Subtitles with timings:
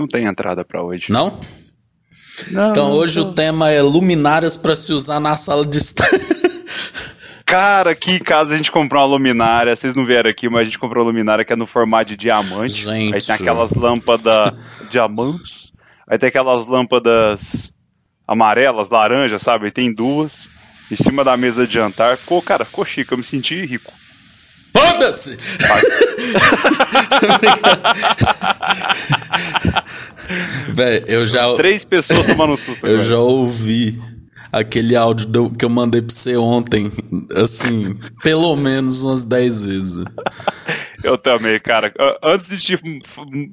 [0.00, 1.06] Não tem entrada pra hoje.
[1.10, 1.38] Não?
[2.52, 3.28] Não, Então não, hoje não.
[3.28, 6.08] o tema é luminárias pra se usar na sala de estar.
[7.44, 9.74] Cara, aqui em casa a gente comprou uma luminária.
[9.74, 12.16] Vocês não vieram aqui, mas a gente comprou uma luminária que é no formato de
[12.16, 12.84] diamante.
[12.84, 13.14] Gente.
[13.14, 14.52] Aí tem aquelas lâmpadas
[14.90, 15.70] diamantes.
[16.08, 17.72] Aí tem aquelas lâmpadas
[18.26, 19.66] amarelas, laranjas, sabe?
[19.66, 20.90] Aí tem duas.
[20.92, 22.16] Em cima da mesa de jantar.
[22.16, 23.12] Ficou, cara, ficou chique.
[23.12, 23.90] Eu me senti rico.
[24.72, 25.36] Foda-se!
[30.68, 31.54] Véi, eu já.
[31.56, 32.86] Três pessoas tomando susto.
[32.86, 33.08] Eu agora.
[33.08, 34.00] já ouvi
[34.52, 36.90] aquele áudio do- que eu mandei pra você ontem,
[37.36, 40.04] assim, pelo menos umas 10 vezes.
[41.02, 41.92] Eu também, cara.
[42.22, 42.78] Antes de te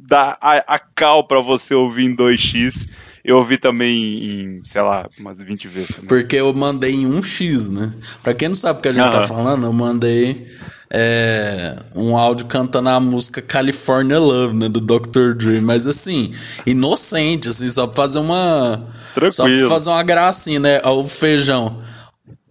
[0.08, 2.92] dar a, a cal pra você ouvir em 2x,
[3.28, 5.96] eu ouvi também em, sei lá, umas 20 vezes.
[5.96, 6.08] também.
[6.08, 7.94] Porque eu mandei em 1x, né?
[8.24, 10.48] Pra quem não sabe o que a gente tá falando, eu mandei
[10.90, 14.70] é, um áudio cantando a música California Love, né?
[14.70, 15.34] Do Dr.
[15.36, 15.60] Dre.
[15.60, 16.34] Mas assim,
[16.66, 18.82] inocente, assim, só pra fazer uma.
[19.14, 19.70] Só pra Tranquilo.
[19.70, 20.82] fazer uma gracinha, né?
[20.86, 21.82] O feijão.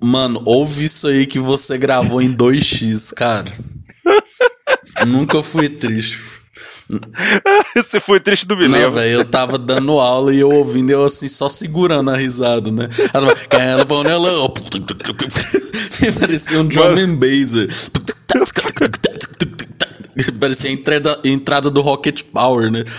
[0.05, 3.51] Mano, ouve isso aí que você gravou em 2x, cara.
[5.07, 6.19] Nunca fui triste.
[7.75, 8.91] Você foi triste do Não, Milena.
[8.91, 12.89] velho, eu tava dando aula e eu ouvindo, eu assim, só segurando a risada, né?
[13.12, 14.55] Ela California Love.
[16.20, 17.91] Parecia um drum and bass.
[20.41, 22.84] Parecia a entrada, entrada do Rocket Power, né?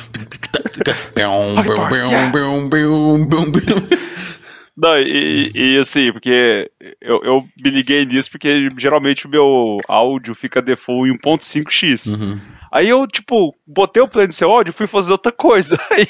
[4.78, 6.70] Não, e, e, assim, porque
[7.02, 12.14] eu, eu me liguei nisso porque geralmente o meu áudio fica default em 1.5x.
[12.14, 12.40] Uhum.
[12.72, 15.80] Aí eu, tipo, botei o play no seu áudio e fui fazer outra coisa.
[15.90, 16.08] Aí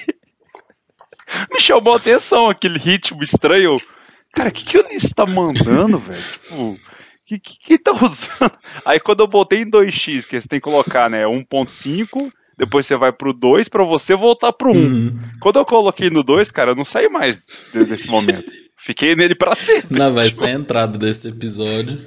[1.50, 3.78] me chamou a atenção aquele ritmo estranho.
[4.34, 6.22] Cara, o que, que o Ulisses tá mandando, velho?
[6.22, 6.78] Tipo, o
[7.26, 8.52] que, que que tá usando?
[8.86, 12.96] Aí quando eu botei em 2x, porque você tem que colocar, né, 1.5, depois você
[12.98, 14.76] vai pro 2 pra você voltar pro 1.
[14.76, 15.20] Uhum.
[15.40, 17.40] Quando eu coloquei no 2, cara, eu não saí mais
[17.74, 18.44] de- desse momento.
[18.86, 20.00] Fiquei nele pra sempre.
[20.00, 22.00] Não, vai Tipo, ser a entrada desse episódio.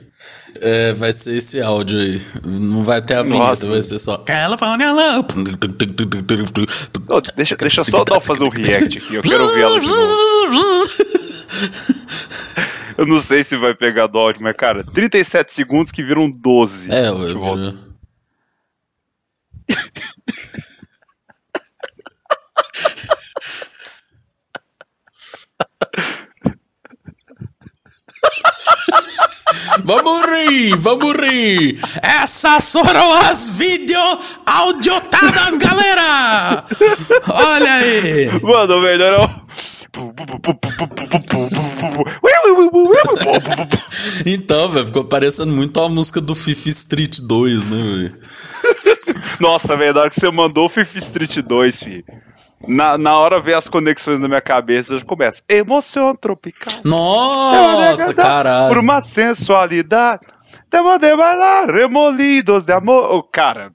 [0.61, 2.21] É, vai ser esse áudio aí.
[2.45, 5.27] Não vai ter a vinheta, vai ser só California Love.
[7.37, 10.87] Deixa, deixa só dar fazer um react aqui, eu quero ouvir ela de novo.
[12.99, 16.91] Eu não sei se vai pegar do áudio, mas, cara, 37 segundos que viram 12.
[16.91, 17.63] É, volta.
[17.63, 17.75] eu,
[29.85, 31.81] Vamos rir, vamos rir.
[32.03, 33.99] Essas foram as vídeo
[34.47, 36.65] audiotadas, galera.
[37.29, 38.41] Olha aí.
[38.43, 39.51] Mano, o melhor é o.
[44.27, 48.15] Então, velho, ficou parecendo muito a música do Fifi Street 2, né, velho?
[49.41, 52.05] Nossa, velho, na hora que você mandou o Fifth Street 2, filho.
[52.69, 55.43] Na, na hora ver as conexões na minha cabeça, já começa.
[55.49, 56.75] Emoção tropical.
[56.85, 58.81] Nossa, Por caralho.
[58.81, 60.21] uma sensualidade.
[60.69, 63.13] Temos de bailar remolidos de amor.
[63.15, 63.73] Ô, cara,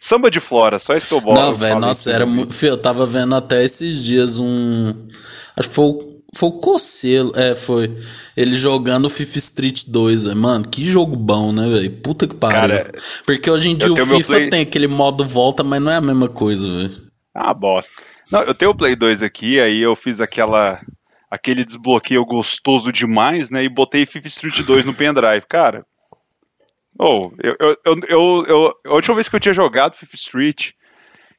[0.00, 1.40] samba de flora, só isso que eu boto.
[1.40, 2.52] Não, velho, nossa, era muito.
[2.64, 4.94] Eu tava vendo até esses dias um.
[5.56, 6.12] Acho que foi o.
[6.34, 7.94] Foi o Cocelo, é, foi.
[8.34, 10.36] Ele jogando Fifa Street 2, velho.
[10.40, 11.90] Mano, que jogo bom, né, velho?
[12.00, 12.58] Puta que pariu.
[12.78, 12.90] Cara,
[13.26, 15.96] Porque hoje em dia eu o FIFA Play- tem aquele modo volta, mas não é
[15.96, 16.90] a mesma coisa, velho.
[17.36, 17.92] Ah, bosta.
[18.32, 20.80] Não, eu tenho o Play 2 aqui, aí eu fiz aquela.
[21.30, 23.62] aquele desbloqueio gostoso demais, né?
[23.64, 25.44] E botei FIFA Street 2 no pendrive.
[25.48, 25.84] Cara.
[26.98, 30.70] Oh, eu, eu, eu, eu, eu- a última vez que eu tinha jogado FIFA Street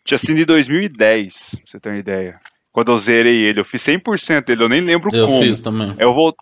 [0.03, 2.39] tinha sido em 2010, pra você ter uma ideia.
[2.71, 5.39] Quando eu zerei ele, eu fiz 100% dele, eu nem lembro Eu como.
[5.39, 5.95] fiz também.
[5.99, 6.33] Eu, vol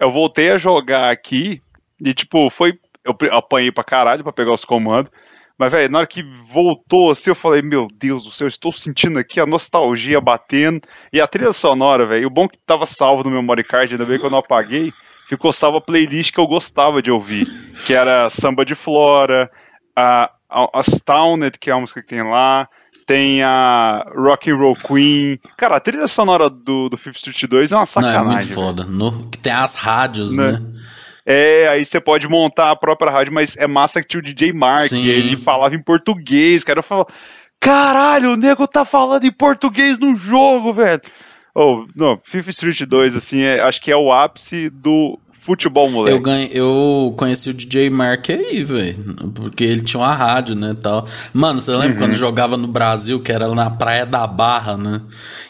[0.00, 1.60] eu voltei a jogar aqui
[2.00, 2.72] e, tipo, foi.
[3.04, 5.12] Eu apanhei pra caralho pra pegar os comandos.
[5.58, 6.22] Mas, velho, na hora que
[6.52, 10.80] voltou assim, eu falei, meu Deus do céu, estou sentindo aqui a nostalgia batendo.
[11.12, 14.18] E a trilha sonora, velho, o bom que tava salvo no memory card, ainda bem
[14.18, 14.90] que eu não apaguei,
[15.28, 17.46] ficou salva a playlist que eu gostava de ouvir.
[17.86, 19.48] Que era Samba de Flora,
[19.96, 22.68] a, a, Astounded, que é a música que tem lá,
[23.06, 25.38] tem a Rock and Roll Queen.
[25.56, 28.22] Cara, a trilha sonora do, do Fifth Street 2 é uma Não, sacanagem.
[28.22, 28.84] é muito foda.
[28.84, 30.50] No, que tem as rádios, Né?
[30.52, 30.58] né?
[31.26, 34.52] É, aí você pode montar a própria rádio, mas é massa que tinha o DJ
[34.52, 35.06] Mark, Sim.
[35.06, 36.80] ele falava em português, cara.
[36.80, 37.08] Eu falava,
[37.58, 41.00] caralho, o nego tá falando em português no jogo, velho.
[41.54, 46.16] Oh, não, FIFA Street 2, assim, é, acho que é o ápice do futebol, moleque.
[46.16, 49.14] Eu, ganhei, eu conheci o DJ Mark aí, velho.
[49.34, 51.04] Porque ele tinha uma rádio, né, tal.
[51.32, 51.96] Mano, você lembra uhum.
[51.98, 55.02] quando jogava no Brasil, que era na Praia da Barra, né?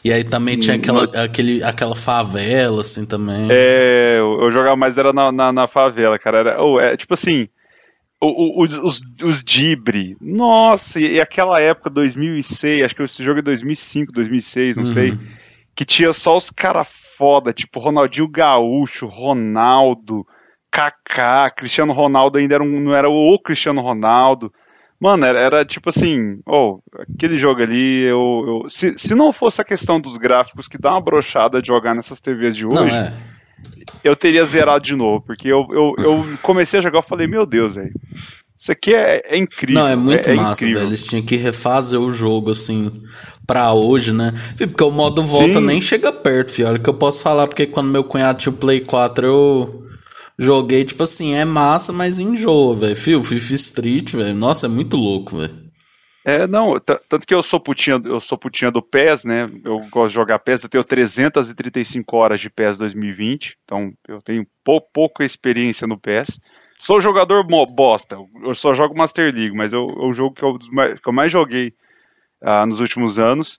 [0.05, 3.49] E aí também tinha aquela, aquele, aquela favela, assim, também.
[3.51, 6.39] É, eu, eu jogava mais, era na, na, na favela, cara.
[6.39, 7.49] Era, oh, é, tipo assim,
[8.21, 13.39] o, o, os, os Dibre, nossa, e, e, aquela época, 2006, acho que esse jogo
[13.39, 14.93] é 2005, 2006, não uhum.
[14.93, 15.19] sei,
[15.75, 20.27] que tinha só os caras foda, tipo Ronaldinho Gaúcho, Ronaldo,
[20.71, 24.53] Kaká, Cristiano Ronaldo ainda era um, não era o Cristiano Ronaldo.
[25.01, 29.61] Mano, era, era tipo assim, oh, aquele jogo ali, eu, eu se, se não fosse
[29.61, 32.89] a questão dos gráficos que dá uma brochada de jogar nessas TVs de hoje, não,
[32.89, 33.13] é.
[34.03, 37.45] eu teria zerado de novo, porque eu, eu, eu comecei a jogar e falei, meu
[37.45, 37.93] Deus, velho,
[38.57, 39.83] isso aqui é, é, incrível.
[39.83, 40.79] Não, é muito é, massa, velho.
[40.79, 42.91] Eles tinham que refazer o jogo, assim,
[43.47, 44.33] pra hoje, né?
[44.57, 45.67] Porque o modo volta Sim.
[45.67, 46.69] nem chega perto, filho.
[46.69, 49.85] Olha que eu posso falar, porque quando meu cunhado tinha o Play 4, eu
[50.39, 52.97] joguei, tipo assim, é massa, mas enjoa, velho.
[52.97, 54.35] Fio, FIFA Street, velho.
[54.35, 55.65] Nossa, é muito louco, velho.
[56.27, 59.45] É, não, tanto que eu sou putinha, eu sou putinha do PES, né?
[59.63, 64.47] Eu gosto de jogar PES, eu tenho 335 horas de PES 2020, então eu tenho
[64.65, 66.41] pou, pouca experiência no PES.
[66.79, 71.09] Sou jogador bosta, eu só jogo Master League, mas é o jogo que eu, que
[71.09, 71.75] eu mais joguei
[72.45, 73.59] uh, nos últimos anos.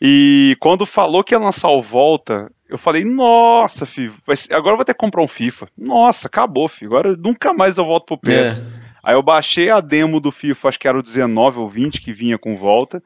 [0.00, 4.14] E quando falou que ia lançar o Volta, eu falei, nossa, filho,
[4.50, 5.68] agora eu vou ter que comprar um FIFA.
[5.78, 6.90] Nossa, acabou, filho.
[6.90, 8.58] Agora nunca mais eu volto pro PS.
[8.58, 8.82] É.
[9.04, 12.12] Aí eu baixei a demo do FIFA, acho que era o 19 ou 20 que
[12.12, 13.02] vinha com volta.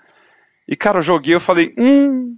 [0.68, 2.36] E, cara, eu joguei, eu falei, hum,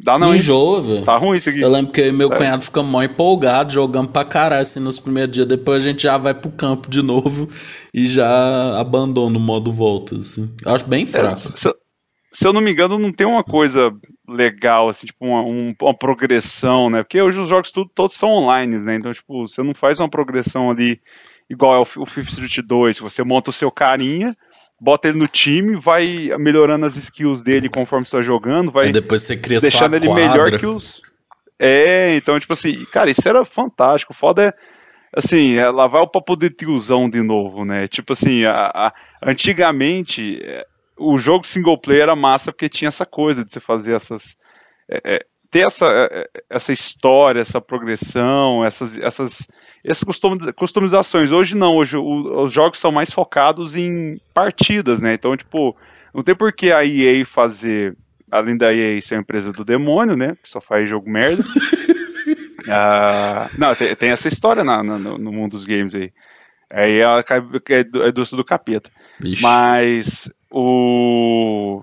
[0.00, 1.04] Dá não, Enjoa, velho.
[1.04, 1.60] Tá ruim isso aqui.
[1.60, 2.36] Eu lembro que meu é.
[2.36, 5.46] cunhado fica mó empolgado, jogando pra caralho, assim, nos primeiros dias.
[5.46, 7.48] Depois a gente já vai pro campo de novo
[7.92, 10.48] e já abandona o modo volta, assim.
[10.64, 11.40] Eu acho bem é, fraco.
[11.52, 11.87] É,
[12.32, 13.90] se, eu não me engano, não tem uma coisa
[14.28, 17.02] legal, assim, tipo, uma, um, uma progressão, né?
[17.02, 18.96] Porque hoje os jogos tudo, todos são online, né?
[18.96, 21.00] Então, tipo, você não faz uma progressão ali
[21.48, 22.98] igual é o, o Fifth Street 2.
[22.98, 24.34] Você monta o seu carinha
[24.80, 26.06] bota ele no time, vai
[26.38, 30.28] melhorando as skills dele conforme você tá jogando, vai depois você cria deixando ele quadra.
[30.28, 31.00] melhor que os.
[31.58, 34.14] É, então, tipo assim, cara, isso era fantástico.
[34.14, 34.54] Foda é,
[35.12, 37.88] assim, é, lá vai o papo de tiozão de novo, né?
[37.88, 38.92] Tipo assim, a, a,
[39.24, 40.64] antigamente é,
[40.98, 44.36] o jogo single player era massa porque tinha essa coisa de você fazer essas.
[44.88, 49.48] É, é ter essa, é, é, essa história, essa progressão, essas, essas,
[49.84, 50.04] essas
[50.54, 51.32] customizações.
[51.32, 55.14] Hoje não, hoje o, os jogos são mais focados em partidas, né?
[55.14, 55.74] Então, tipo,
[56.14, 57.96] não tem por que a EA fazer,
[58.30, 60.36] além da EA ser uma empresa do demônio, né?
[60.42, 61.42] Que só faz jogo merda.
[62.68, 66.12] ah, não, tem, tem, essa história na, na, no mundo dos games aí.
[66.70, 67.24] Aí ela
[67.70, 68.90] é, do, é do, do capeta.
[69.24, 69.42] Ixi.
[69.42, 71.82] Mas o.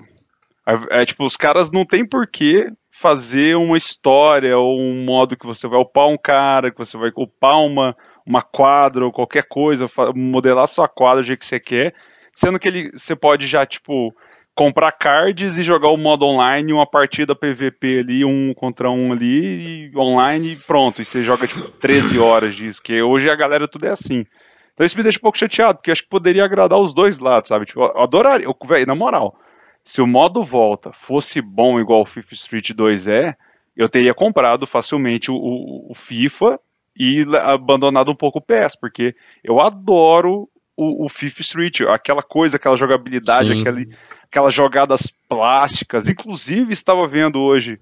[0.67, 5.45] É, é, tipo, os caras não tem porquê fazer uma história ou um modo que
[5.45, 7.95] você vai upar um cara, que você vai upar uma,
[8.25, 11.93] uma quadra ou qualquer coisa, modelar sua quadra do jeito que você quer,
[12.33, 14.15] sendo que ele, você pode já, tipo,
[14.55, 19.91] comprar cards e jogar o modo online, uma partida PVP ali, um contra um ali,
[19.91, 21.01] e online e pronto.
[21.01, 24.25] E você joga, tipo, 13 horas disso, que hoje a galera tudo é assim.
[24.75, 27.47] Então isso me deixa um pouco chateado, porque acho que poderia agradar os dois lados,
[27.47, 27.65] sabe?
[27.65, 29.39] Tipo, eu adoraria, velho, na moral,
[29.85, 33.35] se o modo volta fosse bom igual o FIFA Street 2 é,
[33.75, 36.59] eu teria comprado facilmente o, o, o FIFA
[36.97, 42.57] e abandonado um pouco o PS, porque eu adoro o, o FIFA Street, aquela coisa,
[42.57, 46.09] aquela jogabilidade, aquele, aquelas jogadas plásticas.
[46.09, 47.79] Inclusive, estava vendo hoje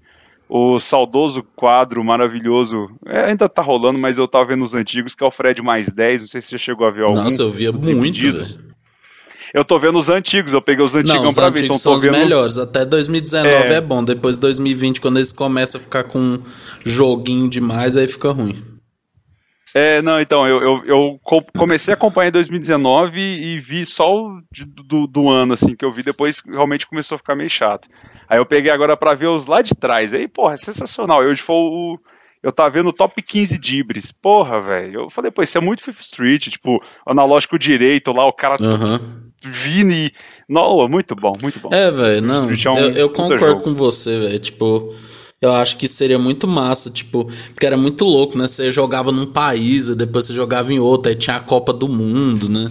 [0.48, 2.90] o saudoso quadro maravilhoso.
[3.06, 5.92] É, ainda tá rolando, mas eu tava vendo os antigos, que é o Fred mais
[5.92, 6.22] 10.
[6.22, 7.14] Não sei se você chegou a ver algum.
[7.14, 8.74] Nossa, eu via muito, velho.
[9.54, 11.64] Eu tô vendo os antigos, eu peguei os antigos pra ver.
[11.64, 12.18] Então são os vendo...
[12.18, 12.58] melhores.
[12.58, 13.74] Até 2019 é...
[13.74, 14.02] é bom.
[14.02, 16.40] Depois de 2020, quando eles começam a ficar com
[16.84, 18.73] joguinho demais, aí fica ruim.
[19.74, 21.20] É, não, então, eu, eu, eu,
[21.52, 25.84] comecei a acompanhar em 2019 e vi só o de, do, do, ano, assim, que
[25.84, 27.88] eu vi, depois realmente começou a ficar meio chato.
[28.28, 31.22] Aí eu peguei agora para ver os lá de trás, aí, porra, é sensacional.
[31.22, 31.98] Hoje foi o.
[32.40, 35.00] Eu tava vendo o top 15 Dibres, porra, velho.
[35.00, 38.98] Eu falei, pô, isso é muito Fifth Street, tipo, analógico direito lá, o cara uhum.
[39.42, 40.12] Vini.
[40.48, 41.70] Não, muito bom, muito bom.
[41.72, 42.48] É, velho, não.
[42.48, 44.38] É um eu, eu concordo com você, velho.
[44.38, 44.94] Tipo,
[45.44, 48.46] eu acho que seria muito massa, tipo, porque era muito louco, né?
[48.46, 52.48] Você jogava num país, depois você jogava em outro, aí tinha a Copa do Mundo,
[52.48, 52.70] né?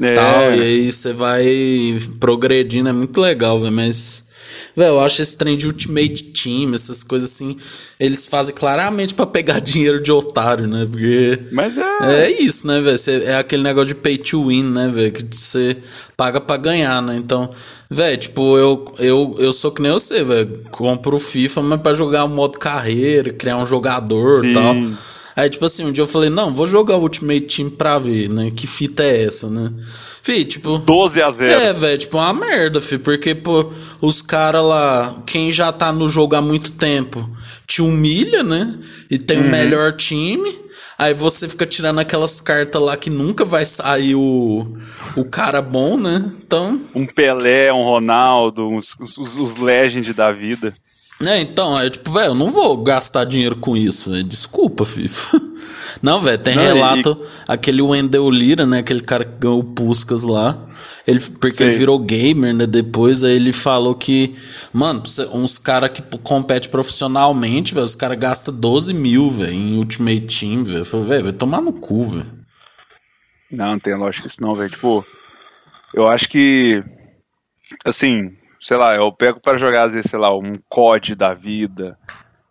[0.00, 0.12] é.
[0.12, 4.26] tal, e aí você vai progredindo, é muito legal, velho, mas
[4.74, 7.56] Velho, eu acho esse trem de Ultimate Team, essas coisas assim,
[8.00, 10.86] eles fazem claramente para pegar dinheiro de otário, né?
[10.90, 11.38] Porque.
[11.52, 12.24] Mas é.
[12.24, 12.98] É isso, né, velho?
[13.24, 15.12] É aquele negócio de pay to win, né, velho?
[15.12, 15.76] Que você
[16.16, 17.16] paga para ganhar, né?
[17.16, 17.50] Então,
[17.90, 20.62] velho, tipo, eu, eu, eu sou que nem você, velho.
[20.70, 24.74] Compro o FIFA, mas pra jogar o modo carreira, criar um jogador e tal.
[25.34, 28.28] Aí, tipo assim, um dia eu falei, não, vou jogar o Ultimate Team pra ver,
[28.28, 28.50] né?
[28.54, 29.72] Que fita é essa, né?
[30.22, 30.78] Fih, tipo.
[30.78, 31.50] 12 a 0.
[31.50, 32.98] É, velho, tipo, uma merda, fi.
[32.98, 37.28] Porque, pô, os caras lá, quem já tá no jogo há muito tempo,
[37.66, 38.78] te humilha, né?
[39.10, 39.46] E tem uhum.
[39.46, 40.62] o melhor time.
[40.98, 44.76] Aí você fica tirando aquelas cartas lá que nunca vai sair o,
[45.16, 46.30] o cara bom, né?
[46.46, 46.80] Então.
[46.94, 50.72] Um Pelé, um Ronaldo, os, os, os Legends da vida.
[51.24, 54.24] É, então, é tipo, velho, eu não vou gastar dinheiro com isso, véio.
[54.24, 55.40] desculpa, FIFA.
[56.00, 57.26] Não, velho, tem não, relato, e...
[57.46, 60.58] aquele Wendell Lira, né, aquele cara que ganhou o Puskas lá,
[61.06, 61.64] ele, porque Sim.
[61.64, 64.34] ele virou gamer, né, depois, aí ele falou que,
[64.72, 65.02] mano,
[65.32, 70.64] uns caras que compete profissionalmente, velho, os caras gastam 12 mil, velho, em Ultimate Team,
[70.64, 72.32] velho, falei, velho, vai tomar no cu, velho.
[73.50, 75.04] Não, não tem lógica isso não, velho, tipo,
[75.94, 76.82] eu acho que,
[77.84, 81.98] assim, sei lá, eu pego para jogar, às vezes, sei lá, um COD da vida,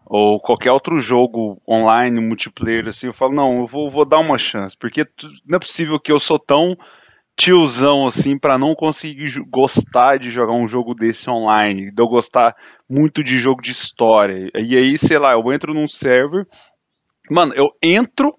[0.05, 4.37] ou qualquer outro jogo online, multiplayer, assim, eu falo, não, eu vou, vou dar uma
[4.37, 5.07] chance, porque
[5.47, 6.77] não é possível que eu sou tão
[7.37, 12.55] tiozão assim para não conseguir gostar de jogar um jogo desse online, de eu gostar
[12.89, 14.51] muito de jogo de história.
[14.53, 16.45] E aí, sei lá, eu entro num server,
[17.29, 18.35] mano, eu entro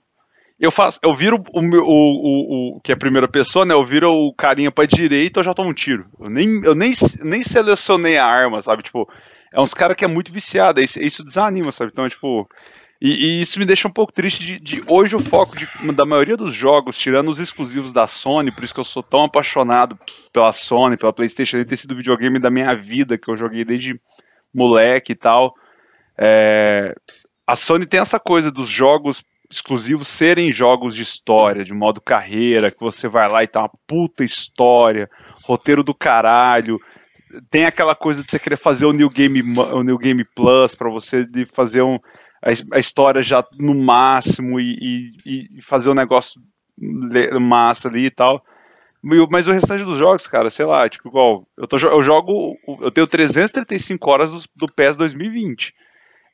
[0.63, 3.75] eu faço, eu viro o, o, o, o, que é a primeira pessoa, né?
[3.75, 6.07] Eu viro o carinha pra direita, eu já tomo um tiro.
[6.21, 6.93] Eu nem, eu nem,
[7.25, 8.85] nem selecionei a arma, sabe?
[8.85, 9.09] Tipo,
[9.53, 11.91] é uns caras que é muito viciado, isso, isso desanima, sabe?
[11.93, 12.49] Então, tipo.
[13.01, 16.07] E, e, isso me deixa um pouco triste de, de hoje o foco de, da
[16.07, 19.99] maioria dos jogos, tirando os exclusivos da Sony, por isso que eu sou tão apaixonado
[20.33, 23.65] pela Sony, pela Playstation, de ter sido o videogame da minha vida, que eu joguei
[23.65, 24.01] desde
[24.55, 25.57] moleque e tal.
[26.17, 26.95] É,
[27.45, 32.71] a Sony tem essa coisa dos jogos exclusivos serem jogos de história, de modo carreira,
[32.71, 35.09] que você vai lá e tá uma puta história,
[35.45, 36.79] roteiro do caralho.
[37.51, 39.43] Tem aquela coisa de você querer fazer o New Game,
[39.73, 41.99] o New Game Plus para você de fazer um,
[42.43, 46.41] a, a, história já no máximo e, e, e fazer um negócio
[47.39, 48.43] massa ali e tal.
[49.03, 52.91] Mas o restante dos jogos, cara, sei lá, tipo, igual, eu, tô, eu jogo, eu
[52.91, 55.75] tenho 335 horas do, do PES 2020.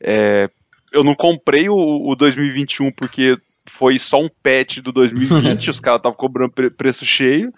[0.03, 0.49] É,
[0.93, 3.37] eu não comprei o, o 2021 porque
[3.69, 7.53] foi só um patch do 2020, os caras estavam cobrando pre preço cheio.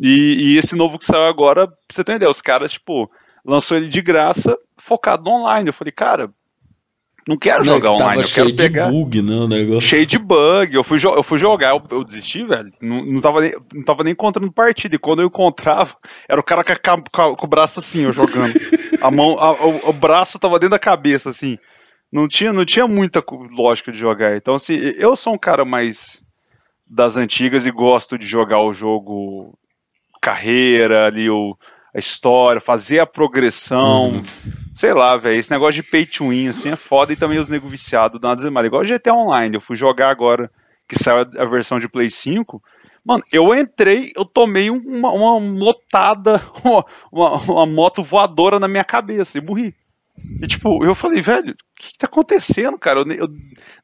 [0.00, 3.10] E, e, esse novo que saiu agora, pra você ideia, os caras, tipo,
[3.44, 5.68] lançou ele de graça, focado no online.
[5.68, 6.30] Eu falei, cara,
[7.28, 8.84] não quero não, jogar online, eu quero pegar.
[8.84, 9.82] Cheio de bug, né, o negócio.
[9.82, 10.74] Cheio de bug.
[10.74, 12.72] Eu fui, eu fui jogar, eu, eu desisti, velho.
[12.80, 14.96] Não, não, tava nem, não tava nem encontrando partida.
[14.96, 15.94] E quando eu encontrava,
[16.26, 18.54] era o cara com, a, com, com o braço assim, eu jogando.
[19.02, 21.58] a mão, a, o, o braço tava dentro da cabeça, assim
[22.12, 24.36] não tinha, não tinha muita lógica de jogar.
[24.36, 26.22] Então, assim, eu sou um cara mais
[26.86, 29.58] das antigas e gosto de jogar o jogo
[30.20, 31.56] carreira ali, o,
[31.94, 34.10] a história, fazer a progressão.
[34.10, 34.22] Uhum.
[34.76, 35.38] Sei lá, velho.
[35.38, 38.36] Esse negócio de pay to win, assim, é foda e também os nego viciados uma
[38.36, 38.66] desanimada.
[38.66, 39.56] Igual o GTA Online.
[39.56, 40.50] Eu fui jogar agora,
[40.86, 42.60] que saiu a versão de Play 5.
[43.06, 48.84] Mano, eu entrei, eu tomei uma, uma motada, uma, uma, uma moto voadora na minha
[48.84, 49.74] cabeça e morri.
[50.42, 53.00] E tipo, eu falei, velho, o que, que tá acontecendo, cara?
[53.00, 53.26] Eu, eu,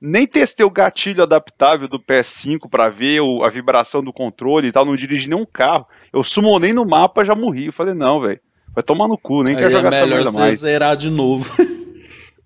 [0.01, 4.73] nem testei o gatilho adaptável do PS5 para ver o, a vibração do controle e
[4.73, 5.87] tal, não dirigi nenhum carro.
[6.13, 7.67] Eu sumonei no mapa já morri.
[7.67, 8.41] Eu falei, não, velho,
[8.75, 10.61] vai tomar no cu, nem quero jogar é essa merda mais.
[10.61, 11.51] zerar de novo.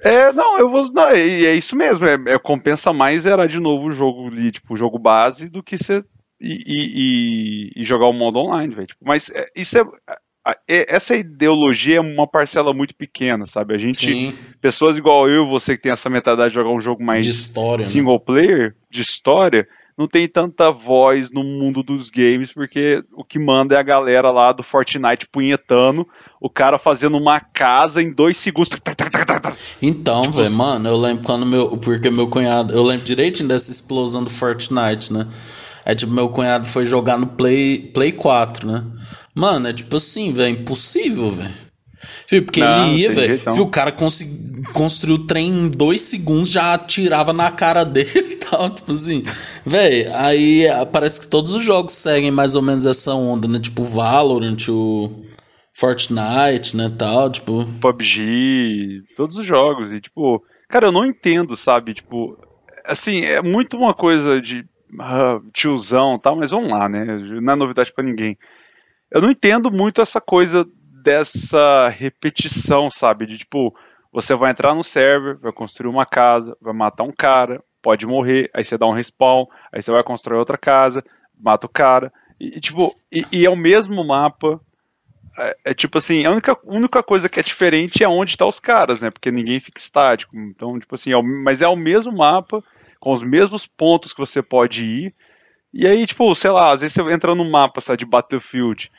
[0.05, 0.93] É, não, eu vou.
[0.93, 2.05] Não, é, é isso mesmo.
[2.05, 5.63] É, é, compensa mais zerar de novo o jogo ali, tipo, o jogo base, do
[5.63, 6.05] que ser.
[6.41, 8.89] E, e, e, jogar o modo online, velho.
[8.89, 9.85] Tipo, mas é, isso é
[10.67, 13.75] essa ideologia é uma parcela muito pequena, sabe?
[13.75, 14.35] A gente, Sim.
[14.61, 17.85] pessoas igual eu, você que tem essa mentalidade de jogar um jogo mais de história,
[17.85, 17.91] né?
[17.91, 18.25] single né?
[18.25, 23.75] player, de história, não tem tanta voz no mundo dos games, porque o que manda
[23.75, 26.07] é a galera lá do Fortnite punhetando,
[26.41, 28.71] o cara fazendo uma casa em dois segundos.
[29.81, 31.77] Então, tipo, velho, mano, eu lembro quando meu.
[31.77, 32.73] Porque meu cunhado.
[32.73, 35.27] Eu lembro direitinho dessa explosão do Fortnite, né?
[35.85, 38.85] É tipo, meu cunhado foi jogar no Play, Play 4, né?
[39.35, 41.73] Mano, é tipo assim, velho, impossível, velho.
[42.29, 43.37] Porque não, ele ia, velho.
[43.55, 43.95] Viu, o cara
[44.73, 48.71] construiu o trem em dois segundos, já atirava na cara dele e tal.
[48.71, 49.25] Tipo assim,
[49.65, 50.15] velho.
[50.17, 53.61] Aí parece que todos os jogos seguem mais ou menos essa onda, né?
[53.61, 55.25] Tipo Valorant, o
[55.75, 56.93] Fortnite, né?
[56.99, 57.65] Tal, tipo.
[57.81, 59.93] PUBG, todos os jogos.
[59.93, 61.95] E, tipo, cara, eu não entendo, sabe?
[61.95, 62.37] Tipo,
[62.85, 64.61] assim, é muito uma coisa de
[64.95, 67.05] uh, tiozão tal, mas vamos lá, né?
[67.41, 68.37] Não é novidade para ninguém.
[69.13, 70.67] Eu não entendo muito essa coisa
[71.03, 73.27] dessa repetição, sabe?
[73.27, 73.77] De tipo,
[74.11, 78.51] você vai entrar no server, vai construir uma casa, vai matar um cara, pode morrer,
[78.55, 81.05] aí você dá um respawn, aí você vai construir outra casa,
[81.39, 82.11] mata o cara.
[82.41, 84.59] E, tipo, e, e é o mesmo mapa.
[85.39, 88.59] É, é, tipo assim, a única, única coisa que é diferente é onde tá os
[88.59, 89.11] caras, né?
[89.11, 90.35] Porque ninguém fica estático.
[90.37, 92.63] Então, tipo assim, é o, mas é o mesmo mapa,
[92.99, 95.15] com os mesmos pontos que você pode ir.
[95.73, 98.91] E aí, tipo, sei lá, às vezes você entra no mapa, sabe, de Battlefield.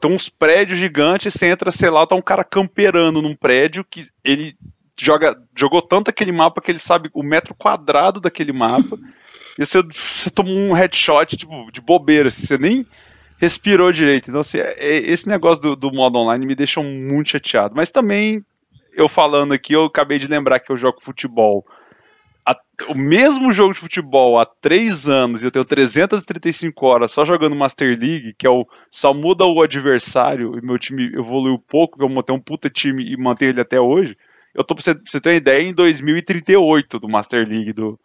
[0.00, 4.06] Tem uns prédios gigantes, você entra, sei lá, tá um cara camperando num prédio que
[4.22, 4.54] ele
[5.00, 8.96] joga, jogou tanto aquele mapa que ele sabe o metro quadrado daquele mapa.
[9.58, 12.86] e você, você toma um headshot, tipo, de bobeira, assim, você nem
[13.38, 14.30] respirou direito.
[14.30, 17.74] Então, assim, é, é, esse negócio do, do modo online me deixa muito chateado.
[17.74, 18.44] Mas também,
[18.94, 21.66] eu falando aqui, eu acabei de lembrar que eu jogo futebol
[22.44, 22.56] a,
[22.88, 27.54] o mesmo jogo de futebol há três anos e eu tenho 335 horas só jogando
[27.54, 32.04] Master League, que é o só muda o adversário e meu time evoluiu pouco, que
[32.04, 34.16] eu montei um puta time e mantenho ele até hoje.
[34.54, 37.98] Eu tô pra você, pra você ter uma ideia em 2038 do Master League do,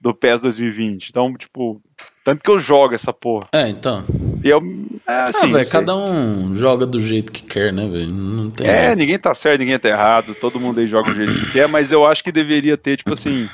[0.00, 1.08] do PES 2020.
[1.08, 1.80] Então, tipo,
[2.22, 3.46] tanto que eu jogo essa porra.
[3.54, 4.02] É, então.
[4.44, 4.60] E eu,
[5.06, 8.10] é, assim, ah, velho, cada um joga do jeito que quer, né, velho?
[8.10, 8.66] Não tem.
[8.66, 11.68] É, ninguém tá certo, ninguém tá errado, todo mundo aí joga do jeito que quer,
[11.68, 13.48] mas eu acho que deveria ter, tipo assim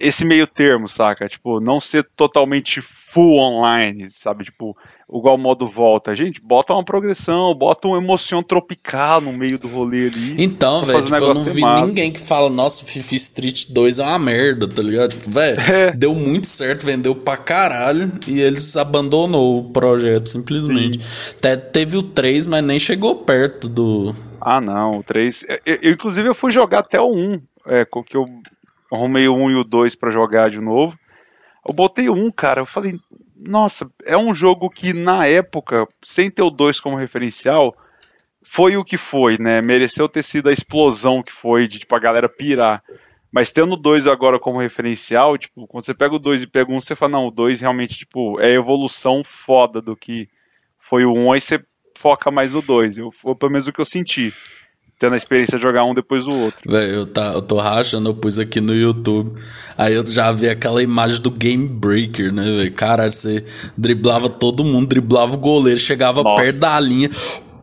[0.00, 1.28] esse meio termo, saca?
[1.28, 4.44] Tipo, não ser totalmente full online, sabe?
[4.44, 4.76] Tipo,
[5.12, 6.14] igual modo volta.
[6.14, 10.36] Gente, bota uma progressão, bota uma emoção tropical no meio do rolê ali.
[10.38, 14.04] Então, velho, tipo, um eu não vi ninguém que fala, nossa, Fifi Street 2 é
[14.04, 15.10] uma merda, tá ligado?
[15.10, 15.92] Tipo, velho, é.
[15.92, 21.00] deu muito certo, vendeu pra caralho e eles abandonou o projeto, simplesmente.
[21.38, 24.14] Até teve o 3, mas nem chegou perto do.
[24.40, 25.46] Ah, não, o 3.
[25.64, 28.26] Eu, eu, inclusive, eu fui jogar até o 1, é, que eu
[28.92, 30.98] arrumei o 1 e o 2 para jogar de novo.
[31.66, 32.98] Eu botei o 1, cara, eu falei,
[33.36, 37.72] nossa, é um jogo que na época, sem ter o 2 como referencial,
[38.42, 39.60] foi o que foi, né?
[39.60, 42.82] Mereceu ter sido a explosão que foi de tipo a galera pirar.
[43.30, 46.72] Mas tendo o 2 agora como referencial, tipo, quando você pega o 2 e pega
[46.72, 50.28] o 1, você fala, não, o 2 realmente, tipo, é evolução foda do que
[50.78, 51.62] foi o 1, aí você
[51.94, 52.96] foca mais no 2.
[53.12, 54.32] Foi pelo menos o que eu senti
[54.98, 56.60] tendo a experiência de jogar um depois do outro.
[56.70, 59.40] Velho, eu, tá, eu tô rachando, eu pus aqui no YouTube.
[59.76, 62.72] Aí eu já vi aquela imagem do Game Breaker, né, velho?
[62.72, 63.44] Cara, você
[63.76, 66.42] driblava todo mundo, driblava o goleiro, chegava Nossa.
[66.42, 67.08] perto da linha.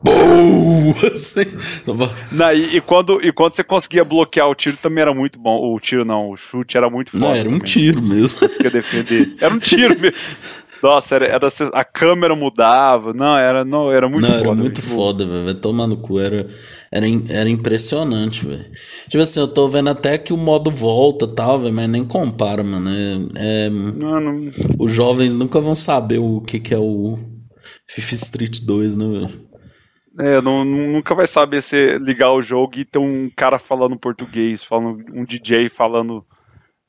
[0.01, 0.93] Bum!
[1.11, 1.45] Assim.
[2.31, 5.73] Não, e, e, quando, e quando você conseguia bloquear o tiro também era muito bom.
[5.73, 7.25] O tiro não, o chute era muito foda.
[7.25, 7.65] Não, era um também.
[7.65, 8.39] tiro mesmo.
[8.39, 9.35] Conseguia defender.
[9.41, 10.15] Era um tiro mesmo.
[10.85, 13.11] Nossa, era, era, a câmera mudava.
[13.11, 14.41] Não, era, não, era muito não, foda.
[14.41, 14.93] Era muito tipo...
[14.93, 15.55] foda, velho.
[15.55, 16.19] Tomar no cu.
[16.19, 16.47] Era,
[16.91, 18.65] era, era impressionante, velho.
[19.09, 22.05] Tipo assim, eu tô vendo até que o modo volta e tal, velho, mas nem
[22.05, 22.87] compara, mano.
[23.35, 23.69] É, é...
[23.71, 24.51] Não, não...
[24.77, 27.17] Os jovens nunca vão saber o que, que é o
[27.87, 29.45] FIFA Street 2, né, velho?
[30.19, 34.63] É, não, nunca vai saber se ligar o jogo e ter um cara falando português,
[34.63, 36.23] falando um DJ falando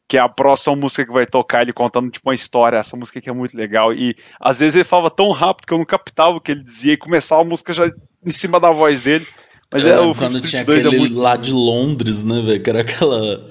[0.08, 3.18] que é a próxima música que vai tocar, ele contando tipo uma história, essa música
[3.18, 3.92] aqui é muito legal.
[3.92, 6.92] E às vezes ele falava tão rápido que eu não captava o que ele dizia
[6.92, 7.90] e começava a música já
[8.24, 9.26] em cima da voz dele.
[9.72, 11.18] Mas é, o quando tinha é aquele é muito...
[11.18, 12.62] lá de Londres, né, velho?
[12.62, 13.44] Que era aquela.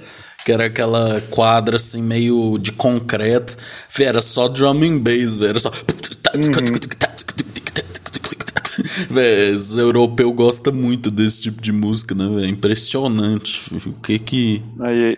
[0.45, 3.57] Que era aquela quadra assim, meio de concreto.
[3.97, 5.49] Véio, era só drum and bass, velho.
[5.49, 5.69] Era só.
[5.69, 6.51] Uhum.
[9.09, 12.47] Véi, os europeus gostam muito desse tipo de música, né, velho?
[12.47, 13.73] Impressionante.
[13.87, 14.63] O que que.
[14.79, 15.17] Aí,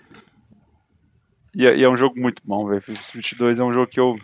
[1.58, 2.84] e, é, e é um jogo muito bom, velho.
[2.88, 4.16] Street 2 é um jogo que eu,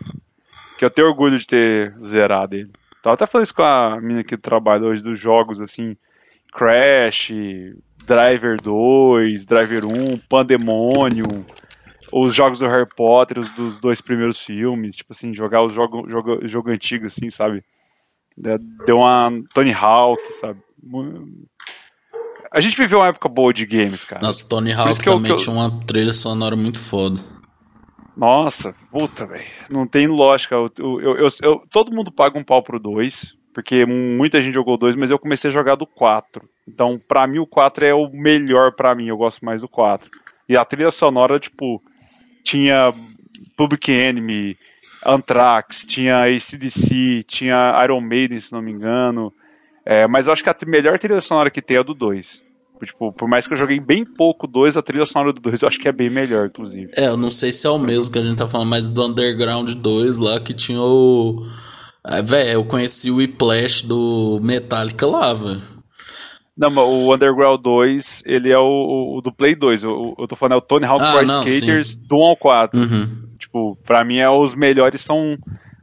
[0.78, 2.70] que eu tenho orgulho de ter zerado ele.
[3.02, 5.96] Tava até falando isso com a menina que trabalha hoje dos jogos, assim,
[6.52, 7.32] Crash,
[8.06, 11.44] Driver 2, Driver 1, Pandemonium,
[12.12, 16.08] os jogos do Harry Potter, os dos dois primeiros filmes, tipo assim, jogar os jogos
[16.08, 17.64] jogo, jogo antigo, assim, sabe?
[18.86, 20.60] Deu uma Tony Hawk, sabe?
[22.54, 24.22] A gente viveu uma época boa de games, cara.
[24.22, 27.18] Nossa, Tony Hawk também eu, tinha uma trilha sonora muito foda.
[28.16, 29.42] Nossa, puta, velho.
[29.68, 30.54] Não tem lógica.
[30.54, 34.94] Eu, eu, eu, todo mundo paga um pau pro 2, porque muita gente jogou 2,
[34.94, 36.48] mas eu comecei a jogar do 4.
[36.68, 39.08] Então, pra mim, o 4 é o melhor pra mim.
[39.08, 40.08] Eu gosto mais do 4.
[40.48, 41.82] E a trilha sonora, tipo,
[42.44, 42.92] tinha
[43.56, 44.56] Public Enemy,
[45.04, 49.32] Anthrax, tinha ACDC, tinha Iron Maiden, se não me engano.
[49.84, 52.43] É, mas eu acho que a melhor trilha sonora que tem é a do 2.
[52.84, 55.68] Tipo, por mais que eu joguei bem pouco 2, a trilha sonora do 2 eu
[55.68, 56.90] acho que é bem melhor, inclusive.
[56.96, 59.04] É, eu não sei se é o mesmo que a gente tá falando, mas do
[59.04, 61.46] Underground 2 lá que tinha o.
[62.06, 65.62] É, velho, eu conheci o Whiplash do Metallica lá, velho.
[66.56, 69.82] Não, mas o Underground 2, ele é o, o do Play 2.
[69.82, 72.02] Eu, eu tô falando, é o Tony Hawk ah, Pro Skaters sim.
[72.08, 72.78] do 1 ao 4.
[72.78, 73.06] Uhum.
[73.38, 75.38] Tipo, Tipo, pra mim, é, os melhores são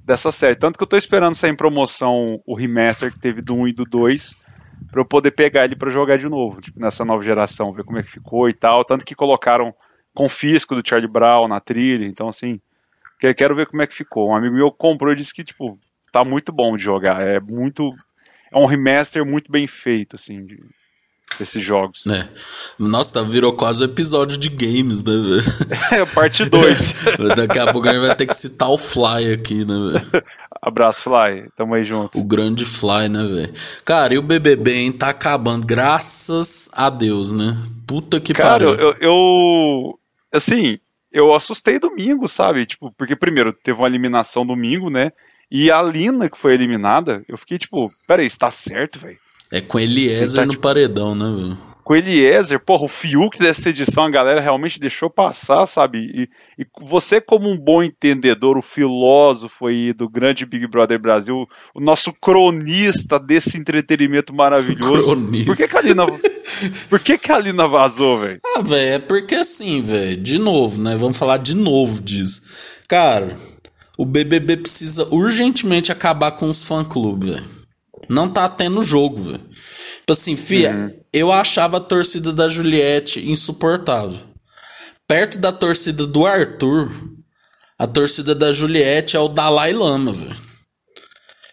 [0.05, 0.55] dessa série.
[0.55, 3.73] Tanto que eu tô esperando sair em promoção o remaster que teve do 1 e
[3.73, 4.43] do 2
[4.89, 7.99] pra eu poder pegar ele pra jogar de novo, tipo, nessa nova geração, ver como
[7.99, 8.83] é que ficou e tal.
[8.85, 9.73] Tanto que colocaram
[10.13, 12.59] Confisco do Charlie Brown na trilha, então assim,
[13.35, 14.29] quero ver como é que ficou.
[14.29, 15.77] Um amigo meu comprou e disse que, tipo,
[16.11, 17.21] tá muito bom de jogar.
[17.21, 17.89] É muito.
[18.51, 20.57] É um remaster muito bem feito, assim, de,
[21.41, 22.03] desses jogos.
[22.07, 22.27] É.
[22.79, 25.71] Nossa, tá, virou quase um episódio de games, né, velho?
[25.91, 27.05] É, parte 2.
[27.35, 30.23] Daqui a pouco a gente vai ter que citar o Fly aqui, né, velho?
[30.61, 31.49] Abraço, Fly.
[31.57, 32.17] Tamo aí junto.
[32.17, 33.53] O grande Fly, né, velho?
[33.83, 37.57] Cara, e o BBB, hein, tá acabando, graças a Deus, né?
[37.87, 38.75] Puta que pariu.
[38.75, 39.99] Cara, eu, eu.
[40.31, 40.77] Assim,
[41.11, 42.65] eu assustei domingo, sabe?
[42.65, 45.11] Tipo, porque primeiro teve uma eliminação domingo, né?
[45.49, 49.17] E a Lina que foi eliminada, eu fiquei tipo, peraí, está certo, velho?
[49.51, 51.57] É com Eliezer tá, no tipo, paredão, né, velho?
[51.83, 55.97] Com Eliezer, porra, o Fiuk dessa edição a galera realmente deixou passar, sabe?
[55.99, 56.29] E,
[56.61, 61.81] e você, como um bom entendedor, o filósofo aí do grande Big Brother Brasil, o
[61.81, 65.03] nosso cronista desse entretenimento maravilhoso.
[65.03, 65.51] Cronista.
[65.51, 66.05] Por que, que a Lina.
[66.89, 68.39] Por que, que a Lina vazou, velho?
[68.55, 70.95] Ah, velho, é porque assim, velho, de novo, né?
[70.95, 72.43] Vamos falar de novo disso.
[72.87, 73.35] Cara,
[73.97, 77.60] o BBB precisa urgentemente acabar com os fã-clubes, velho.
[78.09, 79.41] Não tá tendo jogo, velho.
[79.99, 80.91] Tipo assim, fia, uhum.
[81.13, 84.19] eu achava a torcida da Juliette insuportável.
[85.07, 86.91] Perto da torcida do Arthur,
[87.77, 90.35] a torcida da Juliette é o Dalai Lama, velho.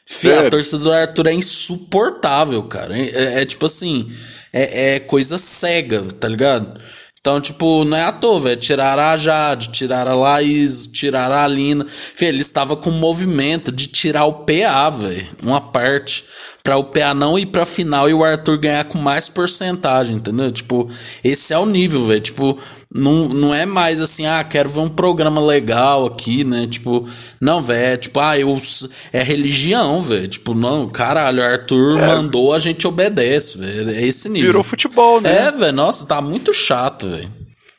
[0.06, 2.96] Fia, a torcida do Arthur é insuportável, cara.
[2.96, 4.10] É, é, é tipo assim,
[4.52, 6.80] é, é coisa cega, tá ligado?
[7.28, 8.56] Então, tipo, não é à toa, velho.
[8.56, 11.84] Tiraram a Jade, tiraram a Laís, tiraram a Alina.
[11.86, 15.26] Fê, ele estava com movimento de tirar o PA, velho.
[15.42, 16.24] Uma parte.
[16.68, 20.50] Pra o PA não ir pra final e o Arthur ganhar com mais porcentagem, entendeu?
[20.50, 20.86] Tipo,
[21.24, 22.20] esse é o nível, velho.
[22.20, 22.58] Tipo,
[22.94, 26.66] não, não é mais assim, ah, quero ver um programa legal aqui, né?
[26.70, 27.08] Tipo,
[27.40, 28.54] não, velho, é tipo, ah, eu,
[29.14, 30.28] é religião, velho.
[30.28, 32.06] Tipo, não, caralho, o Arthur é.
[32.06, 33.90] mandou, a gente obedece, velho.
[33.90, 34.48] É esse nível.
[34.48, 35.46] Virou futebol, né?
[35.46, 37.32] É, velho, nossa, tá muito chato, velho.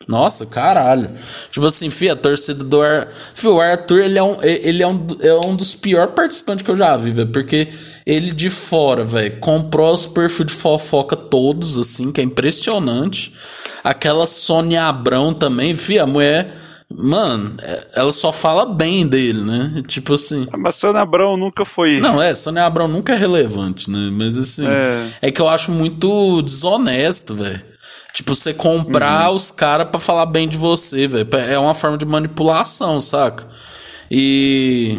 [0.08, 1.12] Nossa, caralho.
[1.52, 3.08] Tipo assim, fi, a torcida do Ar...
[3.36, 6.72] Fio, o Arthur, ele é um, ele é um, é um dos piores participantes que
[6.72, 7.30] eu já vi, velho.
[7.30, 7.68] Porque
[8.10, 13.36] ele de fora, velho, comprou os perfis de fofoca todos, assim, que é impressionante.
[13.84, 16.52] Aquela Sônia Abrão também, fi, a mulher.
[16.92, 19.84] Mano, é, ela só fala bem dele, né?
[19.88, 20.48] Tipo assim.
[20.52, 22.00] Ah, mas Sônia Abrão nunca foi.
[22.00, 24.10] Não, é, Sônia Abrão nunca é relevante, né?
[24.12, 24.68] Mas assim.
[24.68, 27.62] É, é que eu acho muito desonesto, velho.
[28.12, 29.36] Tipo, você comprar uhum.
[29.36, 31.30] os caras para falar bem de você, velho.
[31.48, 33.48] É uma forma de manipulação, saca?
[34.10, 34.98] E.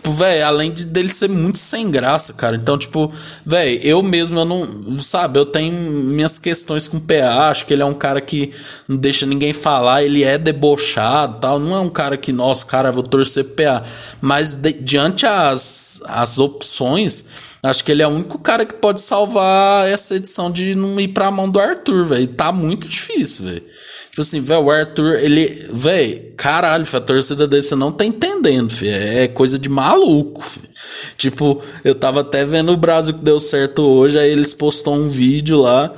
[0.00, 2.56] Tipo, velho, além de dele ser muito sem graça, cara.
[2.56, 3.12] Então, tipo,
[3.44, 4.98] velho, eu mesmo, eu não.
[4.98, 7.50] Sabe, eu tenho minhas questões com o PA.
[7.50, 8.50] Acho que ele é um cara que
[8.88, 10.02] não deixa ninguém falar.
[10.02, 11.58] Ele é debochado tal.
[11.58, 13.82] Não é um cara que, nossa, cara, vou torcer pro PA.
[14.22, 17.26] Mas, de, diante as, as opções,
[17.62, 21.08] acho que ele é o único cara que pode salvar essa edição de não ir
[21.08, 22.26] pra mão do Arthur, velho.
[22.26, 23.64] Tá muito difícil, velho.
[24.20, 25.46] Tipo assim, velho, o Arthur, ele.
[25.72, 28.92] Velho, caralho, a torcida dele você não tá entendendo, filho.
[28.92, 30.68] É coisa de maluco, filho.
[31.16, 35.08] Tipo, eu tava até vendo o Brasil que deu certo hoje, aí eles postou um
[35.08, 35.90] vídeo lá.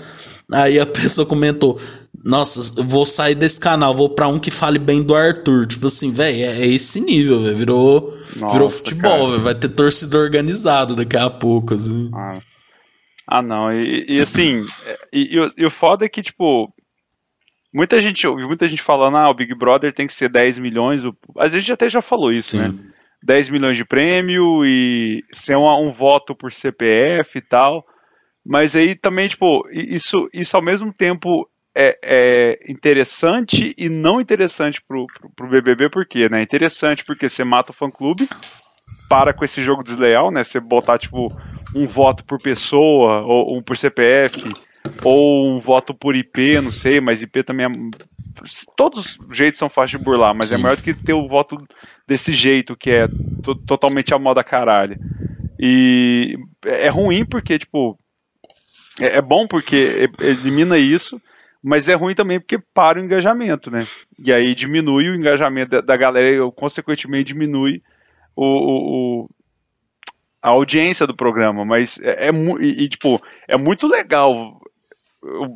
[0.52, 1.80] Aí a pessoa comentou:
[2.24, 5.66] Nossa, vou sair desse canal, vou pra um que fale bem do Arthur.
[5.66, 7.56] Tipo assim, velho, é, é, esse nível, velho.
[7.56, 9.42] Virou, Nossa, virou futebol, velho.
[9.42, 12.08] Vai ter torcida organizado daqui a pouco, assim.
[12.14, 12.38] Ah,
[13.26, 13.72] ah não.
[13.72, 14.64] E, e assim,
[15.12, 16.72] e, e, e o foda é que, tipo,
[17.72, 21.02] Muita gente ouve muita gente falando, ah, o Big Brother tem que ser 10 milhões.
[21.38, 22.68] A gente até já falou isso, né?
[22.68, 22.76] Sim.
[22.76, 22.92] né?
[23.24, 27.84] 10 milhões de prêmio e ser um, um, voto por CPF e tal.
[28.44, 34.82] Mas aí também, tipo, isso, isso ao mesmo tempo é, é interessante e não interessante
[34.82, 36.28] pro, pro, pro BBB, por quê?
[36.28, 36.42] Né?
[36.42, 38.28] Interessante porque você mata o fã-clube,
[39.08, 40.42] para com esse jogo desleal, né?
[40.42, 41.32] Você botar, tipo,
[41.76, 44.52] um voto por pessoa ou um por CPF
[45.02, 47.70] ou um voto por IP, não sei, mas IP também é.
[48.76, 50.60] Todos os jeitos são fáceis de burlar, mas é Sim.
[50.60, 51.56] é melhor do que ter o voto
[52.06, 53.06] desse jeito, que é
[53.66, 54.96] totalmente a moda caralho.
[55.58, 56.30] E
[56.64, 57.98] é ruim porque, tipo.
[59.00, 61.20] É, é bom porque elimina isso,
[61.62, 63.86] mas é ruim também porque para o engajamento, né?
[64.18, 67.82] E aí diminui o engajamento da, da galera e, consequentemente, diminui
[68.34, 69.30] o, o,
[70.42, 74.60] a audiência do programa, mas é, é e, e, tipo, é muito legal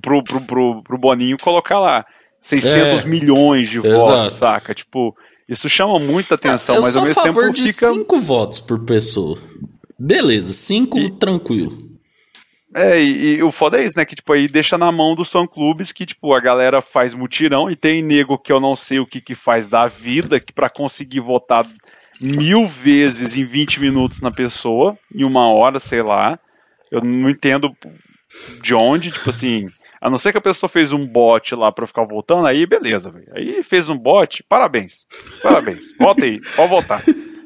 [0.01, 2.07] pro, pro, pro, pro Boninho colocar lá
[2.41, 3.95] 600 é, milhões de exato.
[3.95, 4.75] votos, saca?
[4.75, 5.17] Tipo,
[5.49, 7.87] isso chama muita atenção, eu mas ao mesmo tempo de fica...
[7.87, 9.39] 5 votos por pessoa.
[9.99, 11.11] Beleza, 5 e...
[11.13, 11.87] tranquilo.
[12.75, 14.05] É, e, e, o foda é isso, né?
[14.05, 17.75] Que, tipo, aí deixa na mão dos fã-clubes que, tipo, a galera faz mutirão e
[17.75, 21.21] tem nego que eu não sei o que que faz da vida que para conseguir
[21.21, 21.65] votar
[22.21, 26.39] mil vezes em 20 minutos na pessoa, em uma hora, sei lá.
[26.91, 27.75] Eu não entendo
[28.63, 29.67] de onde, tipo assim,
[30.01, 33.11] a não ser que a pessoa fez um bot lá pra ficar voltando, aí beleza,
[33.11, 33.29] velho.
[33.35, 35.07] Aí fez um bot, parabéns.
[35.43, 35.97] Parabéns.
[35.99, 37.03] Volta aí, pode voltar.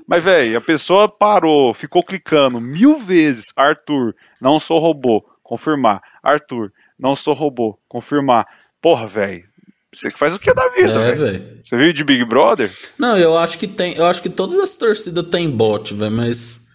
[0.07, 3.53] Mas, velho, a pessoa parou, ficou clicando mil vezes.
[3.55, 5.25] Arthur, não sou robô.
[5.43, 6.03] Confirmar.
[6.23, 7.79] Arthur, não sou robô.
[7.89, 8.47] Confirmar.
[8.83, 9.45] Porra, velho.
[9.93, 11.61] Você faz o que da vida, é, velho?
[11.65, 12.71] Você viu de Big Brother?
[12.99, 13.97] Não, eu acho que tem.
[13.97, 16.70] Eu acho que todas as torcidas têm bot, velho, mas.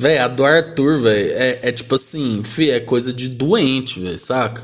[0.00, 4.16] Velho, a do Arthur, velho, é, é, tipo assim, fi, é coisa de doente, velho,
[4.16, 4.62] saca?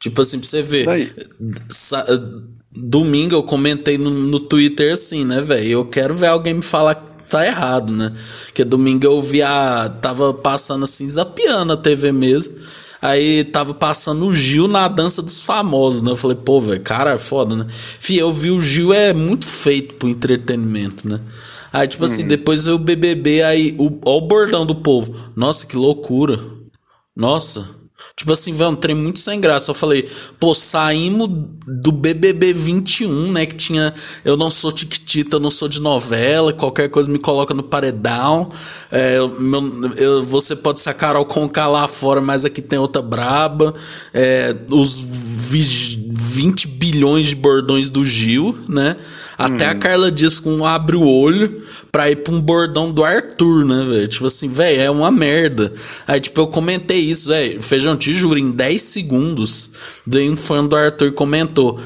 [0.00, 0.84] Tipo assim, pra você ver.
[2.76, 5.68] Domingo eu comentei no, no Twitter assim, né, velho?
[5.68, 6.96] Eu quero ver alguém me falar
[7.30, 8.12] tá errado, né?
[8.52, 9.88] Que domingo eu vi a.
[10.02, 12.56] Tava passando assim, zapiando a TV mesmo.
[13.00, 16.10] Aí tava passando o Gil na dança dos famosos, né?
[16.10, 17.66] Eu falei, pô, velho, cara, é foda, né?
[17.68, 21.20] Fih, eu vi o Gil é muito feito pro entretenimento, né?
[21.74, 22.28] Aí, tipo assim, uhum.
[22.28, 25.12] depois eu o BBB, aí, o, ó o bordão do povo.
[25.34, 26.38] Nossa, que loucura.
[27.16, 27.68] Nossa,
[28.16, 29.70] Tipo assim, velho, um trem muito sem graça.
[29.70, 31.28] Eu falei, pô, saímos
[31.66, 33.44] do BBB 21, né?
[33.44, 33.92] Que tinha.
[34.24, 38.48] Eu não sou tiquitita, eu não sou de novela, qualquer coisa me coloca no paredão.
[38.90, 43.02] É, meu, eu, você pode ser a Carol Conká lá fora, mas aqui tem outra
[43.02, 43.74] braba.
[44.12, 48.96] É, os 20 bilhões de bordões do Gil, né?
[49.36, 49.70] Até hum.
[49.70, 53.64] a Carla Dias com um abre o olho pra ir pra um bordão do Arthur,
[53.64, 54.08] né, velho?
[54.08, 55.72] Tipo assim, velho, é uma merda.
[56.06, 57.62] Aí, tipo, eu comentei isso, velho.
[57.62, 61.80] Feijão, te juro, em 10 segundos, daí um fã do Arthur comentou.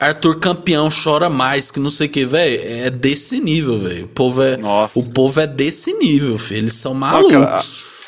[0.00, 2.58] Arthur campeão chora mais que não sei o que, velho.
[2.86, 4.06] É desse nível, velho.
[4.06, 4.58] O povo é,
[4.94, 6.60] o povo é desse nível, filho.
[6.60, 8.00] Eles são malucos.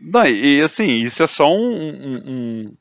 [0.00, 2.72] Não, e assim, isso é só um, um,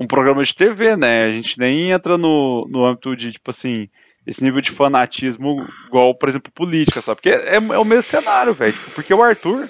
[0.00, 1.24] um, programa de TV, né?
[1.24, 3.86] A gente nem entra no, no âmbito de, tipo assim,
[4.26, 7.20] esse nível de fanatismo, igual, por exemplo, política, sabe?
[7.20, 8.74] Porque é, é o mesmo cenário, velho.
[8.94, 9.64] Porque o Arthur,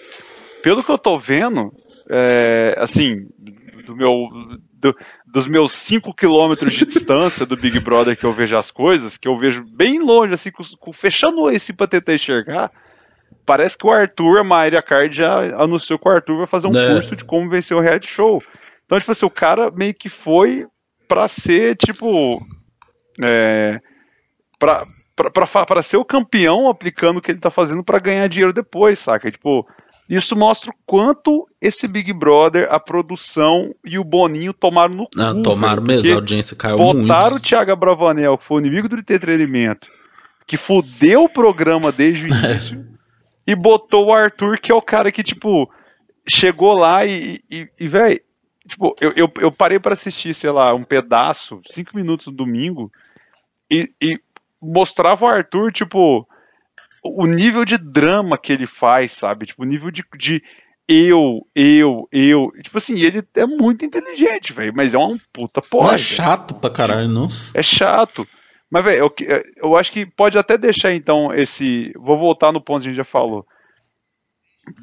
[0.63, 1.69] pelo que eu tô vendo,
[2.09, 3.27] é, assim,
[3.87, 4.29] do meu,
[4.75, 4.95] do,
[5.27, 9.29] dos meus 5 quilômetros de distância do Big Brother que eu vejo as coisas, que
[9.29, 12.71] eu vejo bem longe, assim, com, com, fechando esse pra tentar enxergar,
[13.47, 16.77] parece que o Arthur, a Mayra Card já anunciou que o Arthur vai fazer um
[16.77, 16.95] é.
[16.95, 18.39] curso de como vencer o reality show.
[18.85, 20.67] Então, tipo assim, o cara meio que foi
[21.09, 22.39] pra ser, tipo.
[23.25, 23.81] É,
[24.59, 29.31] para ser o campeão aplicando o que ele tá fazendo para ganhar dinheiro depois, saca?
[29.31, 29.67] Tipo,
[30.09, 35.33] isso mostra o quanto esse Big Brother, a produção e o Boninho tomaram no ah,
[35.33, 35.43] cu.
[35.43, 37.09] Tomaram mesmo, a audiência caiu botaram muito.
[37.09, 39.87] Botaram o Thiago Bravanel, que foi o inimigo do entretenimento,
[40.47, 42.87] que fudeu o programa desde o início,
[43.47, 45.69] e botou o Arthur, que é o cara que, tipo,
[46.29, 48.21] chegou lá e, e, e velho,
[48.69, 52.89] tipo, eu, eu, eu parei para assistir, sei lá, um pedaço, cinco minutos no domingo,
[53.69, 54.21] e, e
[54.63, 56.27] mostrava o Arthur, tipo,
[57.15, 59.47] o nível de drama que ele faz, sabe?
[59.47, 60.43] Tipo, o nível de, de
[60.89, 62.51] eu, eu, eu.
[62.63, 65.95] Tipo assim, ele é muito inteligente, velho, mas é um puta porra.
[65.95, 67.59] É chato pra caralho, nossa.
[67.59, 68.27] É chato.
[68.71, 69.15] Mas, velho, eu,
[69.59, 71.93] eu acho que pode até deixar, então, esse.
[71.97, 73.47] Vou voltar no ponto que a gente já falou.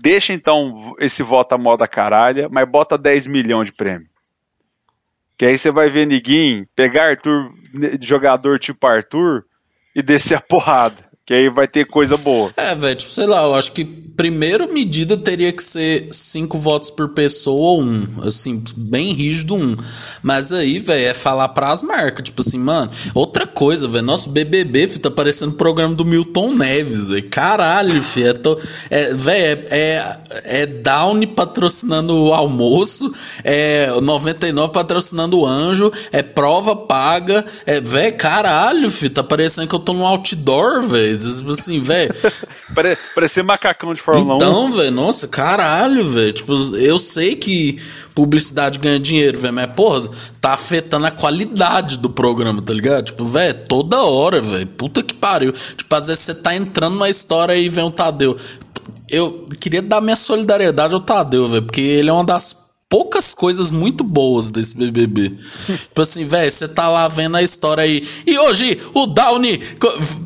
[0.01, 4.07] Deixa, então, esse voto a moda caralha, mas bota 10 milhões de prêmio.
[5.37, 7.51] Que aí você vai ver ninguém pegar Arthur,
[8.01, 9.45] jogador tipo Arthur,
[9.95, 11.12] e descer a porrada.
[11.25, 12.51] Que aí vai ter coisa boa.
[12.57, 16.89] É, velho, tipo, sei lá, eu acho que primeira medida teria que ser cinco votos
[16.89, 18.05] por pessoa ou um.
[18.23, 19.75] Assim, bem rígido um.
[20.21, 22.25] Mas aí, velho, é falar pras marcas.
[22.25, 22.91] Tipo assim, mano.
[23.13, 24.05] Outra coisa, velho.
[24.05, 27.29] Nosso BBB, filho, tá parecendo o programa do Milton Neves, velho.
[27.29, 28.27] Caralho, filho.
[28.27, 28.57] É, to...
[28.89, 33.11] é, velho, é, é, é Down patrocinando o almoço.
[33.45, 35.91] É 99 patrocinando o anjo.
[36.11, 37.45] É prova paga.
[37.65, 39.13] É, velho, caralho, filho.
[39.13, 41.12] Tá parecendo que eu tô num outdoor, velho.
[41.17, 42.13] Tipo assim, velho.
[42.73, 44.51] Pare, parecia macacão de Fórmula então, 1.
[44.51, 46.33] Então, velho, nossa, caralho, velho.
[46.33, 47.79] Tipo, eu sei que
[48.15, 53.05] publicidade ganha dinheiro, velho, mas, porra, tá afetando a qualidade do programa, tá ligado?
[53.05, 54.67] Tipo, velho, toda hora, velho.
[54.67, 55.51] Puta que pariu.
[55.51, 58.37] Tipo, às vezes você tá entrando na história e vem o Tadeu.
[59.09, 63.71] Eu queria dar minha solidariedade ao Tadeu, velho, porque ele é uma das poucas coisas
[63.71, 65.31] muito boas desse BBB.
[65.65, 68.07] tipo assim, velho, você tá lá vendo a história aí.
[68.23, 69.59] E hoje o Downy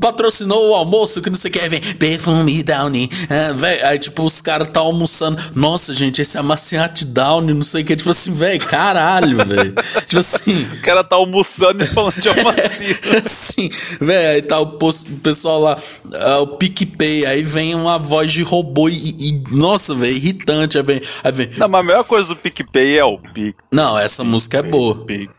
[0.01, 1.69] patrocinou o almoço que não sei o que.
[1.69, 3.10] Vem, perfume Downy.
[3.30, 5.41] É, véio, aí, tipo, os caras tá almoçando.
[5.56, 7.95] Nossa, gente, esse é amaciante Downy, não sei o que.
[7.95, 9.73] Tipo assim, velho, caralho, velho.
[10.06, 10.63] tipo assim.
[10.63, 13.15] O cara tá almoçando e falando de amaciante.
[13.25, 13.69] assim,
[14.01, 14.77] velho, aí tá o,
[15.23, 17.27] pessoal lá, uh, o PicPay.
[17.27, 19.15] Aí vem uma voz de robô e.
[19.17, 20.77] e nossa, velho, irritante.
[20.77, 21.49] Aí vem, aí vem.
[21.58, 23.56] Não, mas a melhor coisa do PicPay PicPay é o Pic.
[23.72, 25.06] Não, essa música é boa.
[25.06, 25.30] PicPay.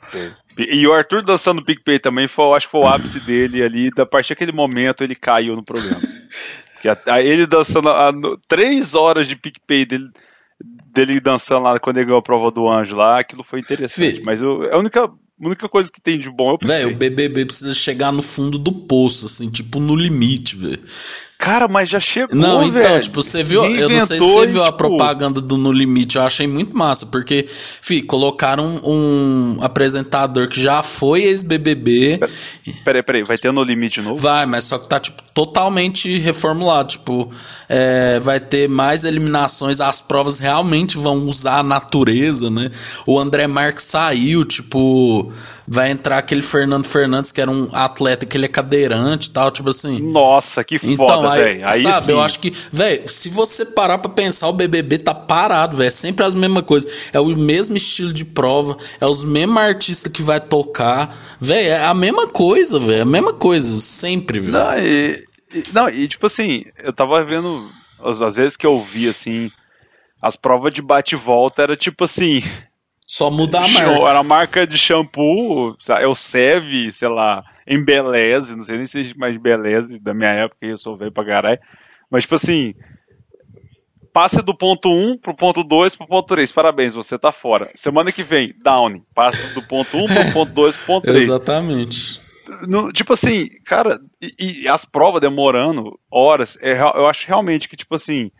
[0.58, 3.90] E o Arthur dançando PicPay também, foi, acho que foi o ápice dele ali.
[3.96, 6.00] A partir daquele momento ele caiu no programa.
[6.80, 10.10] Que a, a, ele dançando a, no, três horas de PicPay dele,
[10.94, 14.22] dele dançando lá quando ele ganhou a prova do anjo lá, aquilo foi interessante.
[14.24, 15.00] Mas eu, a única
[15.40, 18.22] a única coisa que tem de bom é o Velho, o BBB precisa chegar no
[18.22, 20.80] fundo do poço, assim, tipo no limite, velho.
[21.38, 23.00] Cara, mas já chegou, Não, então, véio.
[23.00, 24.64] tipo, você viu, eu não sei se você viu tipo...
[24.64, 30.48] a propaganda do No Limite, eu achei muito massa, porque, fi, colocaram um, um apresentador
[30.48, 32.18] que já foi ex-BBB.
[32.84, 34.16] Peraí, peraí, vai ter No Limite novo?
[34.16, 37.30] Vai, mas só que tá, tipo, totalmente reformulado, tipo,
[37.68, 42.68] é, vai ter mais eliminações, as provas realmente vão usar a natureza, né?
[43.06, 45.32] O André Marques saiu, tipo,
[45.68, 49.52] vai entrar aquele Fernando Fernandes, que era um atleta que ele é cadeirante e tal,
[49.52, 50.00] tipo assim.
[50.00, 52.12] Nossa, que foda, então, aí, aí sabe, sim.
[52.12, 55.90] eu acho que, velho, se você parar pra pensar, o BBB tá parado, velho, é
[55.90, 57.10] sempre as mesmas coisas.
[57.12, 61.84] É o mesmo estilo de prova, é os mesmos artistas que vai tocar, velho, é
[61.84, 64.52] a mesma coisa, velho, é a mesma coisa, sempre, velho.
[64.52, 67.64] Não, e, e, não, e tipo assim, eu tava vendo,
[68.04, 69.50] às vezes que eu vi, assim,
[70.20, 72.42] as provas de bate-volta era tipo assim,
[73.08, 73.90] só mudar a marca.
[73.90, 79.10] Era a marca de shampoo, é o Seve, sei lá, Embeleze, não sei nem se
[79.10, 81.60] é mais Embeleze da minha época, eu sou velho pra caralho.
[82.10, 82.74] Mas, tipo assim,
[84.12, 86.50] passe do ponto 1 pro ponto 2 pro ponto 3.
[86.50, 87.68] Parabéns, você tá fora.
[87.74, 89.02] Semana que vem, down.
[89.14, 91.22] Passe do ponto 1 pro ponto 2 pro ponto 3.
[91.22, 92.20] Exatamente.
[92.66, 97.76] No, tipo assim, cara, e, e, as provas demorando horas, é, eu acho realmente que,
[97.76, 98.30] tipo assim,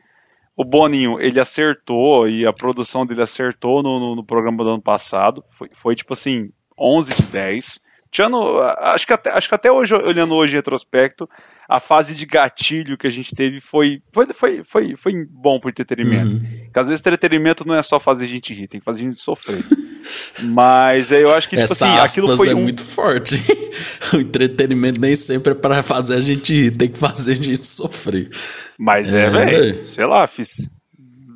[0.57, 4.83] o Boninho, ele acertou e a produção dele acertou no, no, no programa do ano
[4.83, 5.45] passado.
[5.51, 7.81] Foi, foi, tipo assim, 11 de 10.
[8.12, 11.29] Tiano, acho que, até, acho que até hoje, olhando hoje em retrospecto,
[11.68, 15.68] a fase de gatilho que a gente teve foi, foi, foi, foi, foi bom pro
[15.68, 16.27] entretenimento.
[16.27, 16.61] Uhum.
[16.64, 19.05] Porque às vezes entretenimento não é só fazer a gente rir, tem que fazer a
[19.05, 19.62] gente sofrer.
[20.44, 22.49] Mas eu acho que, tipo Essa assim, aquilo foi.
[22.49, 22.62] é um...
[22.62, 23.35] muito forte.
[24.14, 27.66] o entretenimento nem sempre é para fazer a gente rir, tem que fazer a gente
[27.66, 28.31] sofrer.
[28.79, 29.85] Mas é, é velho.
[29.85, 30.68] Sei lá, fiz.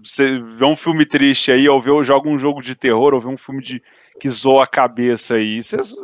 [0.03, 3.29] Você vê um filme triste aí, ou vê, joga um jogo de terror, ou vê
[3.29, 3.83] um filme de,
[4.19, 5.63] que zoa a cabeça aí.
[5.63, 5.95] Vocês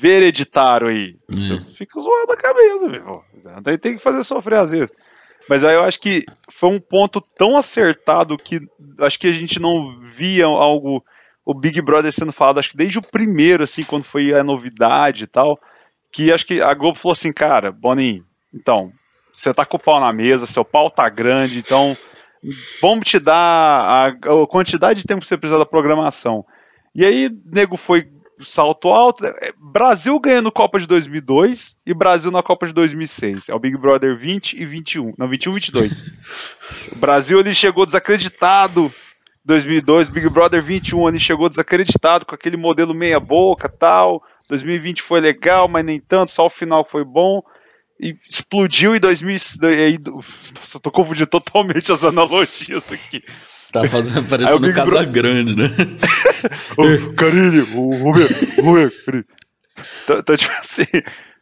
[0.00, 1.14] vê hereditário aí.
[1.28, 3.22] Você fica zoado a cabeça, meu.
[3.62, 4.90] Daí tem que fazer sofrer às vezes.
[5.48, 8.60] Mas aí eu acho que foi um ponto tão acertado que
[9.00, 11.04] acho que a gente não via algo
[11.44, 15.24] o Big Brother sendo falado, acho que desde o primeiro, assim, quando foi a novidade
[15.24, 15.58] e tal,
[16.12, 18.22] que acho que a Globo falou assim, cara, Boninho,
[18.54, 18.90] então,
[19.32, 21.96] você tá com o pau na mesa, seu pau tá grande, então
[22.80, 26.44] vamos te dar a, a quantidade de tempo que você precisa da programação.
[26.94, 28.08] E aí, nego foi
[28.44, 29.24] salto alto.
[29.24, 33.48] É, Brasil ganhando Copa de 2002 e Brasil na Copa de 2006.
[33.48, 35.14] É o Big Brother 20 e 21.
[35.18, 36.92] Não, 21 e 22.
[36.96, 38.90] o Brasil ele chegou desacreditado
[39.44, 44.22] 2002, Big Brother 21 ele chegou desacreditado com aquele modelo meia boca tal.
[44.48, 47.42] 2020 foi legal, mas nem tanto, só o final foi bom.
[47.98, 49.38] E explodiu em 2000.
[50.54, 53.18] Nossa, eu tô confundindo totalmente as analogias aqui.
[53.72, 55.12] Tá fazendo parecendo um Casa Bro...
[55.12, 55.70] Grande, né?
[56.76, 58.28] o Carinho, o Romero,
[58.58, 58.92] o Romero,
[60.04, 60.86] Então, então, tipo assim.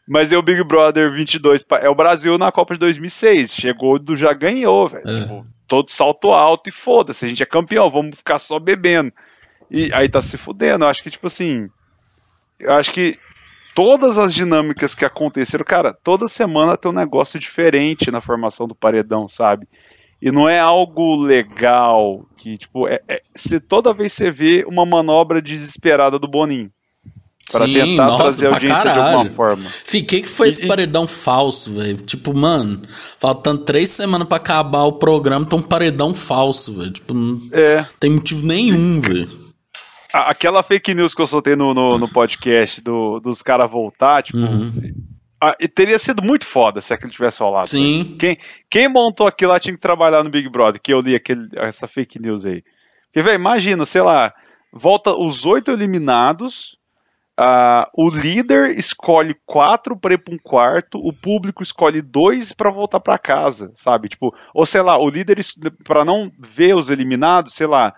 [0.07, 1.65] Mas é o Big Brother 22.
[1.83, 3.53] É o Brasil na Copa de 2006.
[3.53, 5.09] Chegou do já ganhou, velho.
[5.09, 5.21] É.
[5.23, 9.13] Tipo, todo salto alto e foda-se, a gente é campeão, vamos ficar só bebendo.
[9.71, 10.85] E aí tá se fudendo.
[10.85, 11.69] Eu acho que, tipo assim.
[12.59, 13.17] Eu acho que
[13.75, 18.75] todas as dinâmicas que aconteceram, cara, toda semana tem um negócio diferente na formação do
[18.75, 19.69] paredão, sabe?
[20.21, 24.85] E não é algo legal que, tipo, é, é se toda vez você vê uma
[24.85, 26.71] manobra desesperada do Boninho
[27.53, 29.01] para tentar nossa, trazer audiência caralho.
[29.01, 29.63] de alguma forma.
[29.65, 31.97] Fiquei que foi e, esse paredão falso, velho.
[31.99, 32.83] Tipo, mano,
[33.19, 36.91] faltando três semanas para acabar o programa, tem um paredão falso, velho.
[36.91, 37.87] Tipo, não é.
[37.99, 39.29] tem motivo nenhum, velho.
[40.13, 44.39] Aquela fake news que eu soltei no, no, no podcast do, dos caras voltar, tipo.
[44.39, 44.73] Uhum.
[45.41, 47.69] Ah, teria sido muito foda se aquilo tivesse rolado.
[47.69, 48.17] Sim.
[48.19, 48.37] Quem,
[48.71, 51.87] quem montou aquilo lá tinha que trabalhar no Big Brother, que eu li aquele, essa
[51.87, 52.63] fake news aí.
[53.07, 54.35] Porque, velho, imagina, sei lá,
[54.73, 56.79] volta os oito eliminados,
[57.41, 62.69] Uh, o líder escolhe quatro para ir para um quarto, o público escolhe dois para
[62.69, 64.09] voltar para casa, sabe?
[64.09, 65.39] Tipo, ou sei lá, o líder
[65.85, 67.95] para não ver os eliminados, sei lá,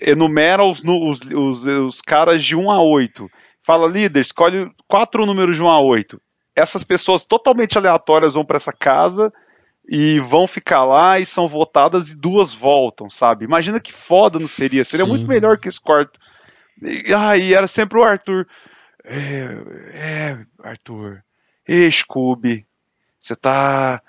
[0.00, 3.28] enumera os, os, os, os caras de 1 a 8.
[3.62, 6.18] Fala, líder, escolhe quatro números de 1 a 8.
[6.58, 9.32] Essas pessoas totalmente aleatórias vão para essa casa
[9.88, 13.44] e vão ficar lá e são votadas e duas voltam, sabe?
[13.44, 14.84] Imagina que foda não seria.
[14.84, 15.10] Seria Sim.
[15.10, 16.18] muito melhor que esse quarto.
[16.82, 18.46] E, ah, e era sempre o Arthur.
[19.04, 19.56] É,
[19.92, 21.22] é Arthur.
[21.66, 22.66] Ei, Scooby.
[23.18, 24.02] Você tá.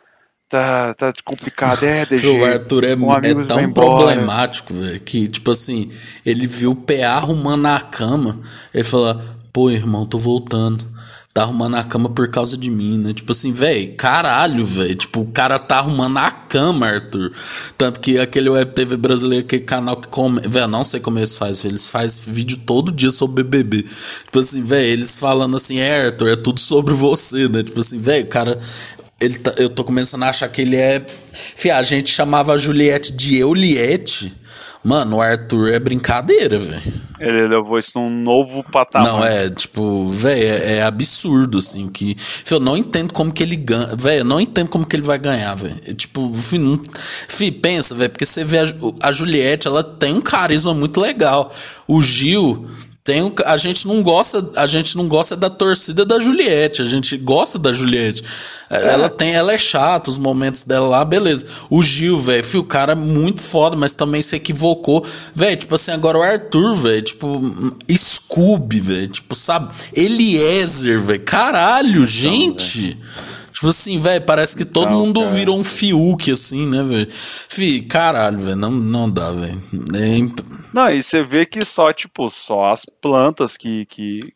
[0.50, 1.84] tá, tá complicado.
[1.84, 2.28] É, DG.
[2.28, 5.92] O Arthur é, é tão problemático, velho, que, tipo assim,
[6.26, 8.42] ele viu o PA arrumando a cama,
[8.74, 9.20] ele falou,
[9.54, 10.86] pô, irmão, tô voltando.
[11.32, 13.14] Tá arrumando a cama por causa de mim, né?
[13.14, 14.96] Tipo assim, velho, caralho, velho.
[14.96, 17.32] Tipo, o cara tá arrumando a cama, Arthur.
[17.78, 20.42] Tanto que aquele Web TV brasileiro, aquele canal que come.
[20.42, 21.70] Velho, não sei como eles fazem.
[21.70, 23.84] Eles fazem vídeo todo dia sobre BBB.
[24.24, 27.62] Tipo assim, velho, eles falando assim, é, Arthur, é tudo sobre você, né?
[27.62, 28.60] Tipo assim, velho, o cara
[29.22, 31.06] ele tá, eu tô começando a achar que ele é.
[31.32, 34.34] Fia, a gente chamava a Juliette de Euliette.
[34.84, 36.82] Mano, o Arthur é brincadeira, velho.
[37.20, 39.12] Ele levou isso num novo patamar.
[39.12, 42.16] Não, é, tipo, velho, é, é, absurdo, assim, o que.
[42.50, 43.94] Eu não entendo como que ele ganha.
[43.98, 45.76] Velho, eu não entendo como que ele vai ganhar, velho.
[45.96, 46.82] Tipo, fio, não...
[46.94, 48.64] Fih, pensa, velho, porque você vê a,
[49.04, 51.52] a Juliette, ela tem um carisma muito legal.
[51.86, 52.66] O Gil
[53.10, 56.86] tem um, a gente não gosta a gente não gosta da torcida da Juliette a
[56.86, 58.24] gente gosta da Juliette.
[58.70, 58.94] É.
[58.94, 61.44] ela tem ela é chata os momentos dela lá beleza.
[61.72, 65.04] O Gil velho o cara é muito foda mas também se equivocou.
[65.34, 67.42] Velho tipo assim agora o Arthur velho tipo
[67.92, 69.74] Scooby velho tipo sabe?
[69.92, 72.96] Eliezer velho caralho gente.
[72.96, 75.34] não, Tipo assim, velho, parece que todo não, mundo cara.
[75.34, 77.08] virou um Fiuk, assim, né, velho?
[77.12, 79.62] Fi, caralho, velho, não, não dá, velho.
[79.94, 80.40] É imp...
[80.74, 84.34] Não, e você vê que só, tipo, só as plantas que, que,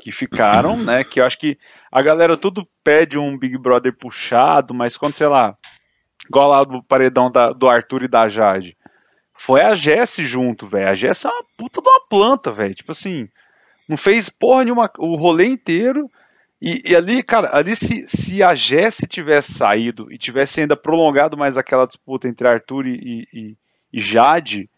[0.00, 1.04] que ficaram, né?
[1.04, 1.58] Que eu acho que
[1.92, 5.54] a galera tudo pede um Big Brother puxado, mas quando, sei lá,
[6.26, 8.74] igual lá do paredão da, do Arthur e da Jade,
[9.34, 10.88] foi a Jesse junto, velho.
[10.88, 12.74] A Jesse é uma puta de uma planta, velho.
[12.74, 13.28] Tipo assim,
[13.86, 16.10] não fez porra nenhuma o rolê inteiro.
[16.60, 21.36] E, e, ali, cara, ali se, se a Jesse tivesse saído e tivesse ainda prolongado
[21.36, 23.56] mais aquela disputa entre Arthur e, e,
[23.92, 24.68] e Jade,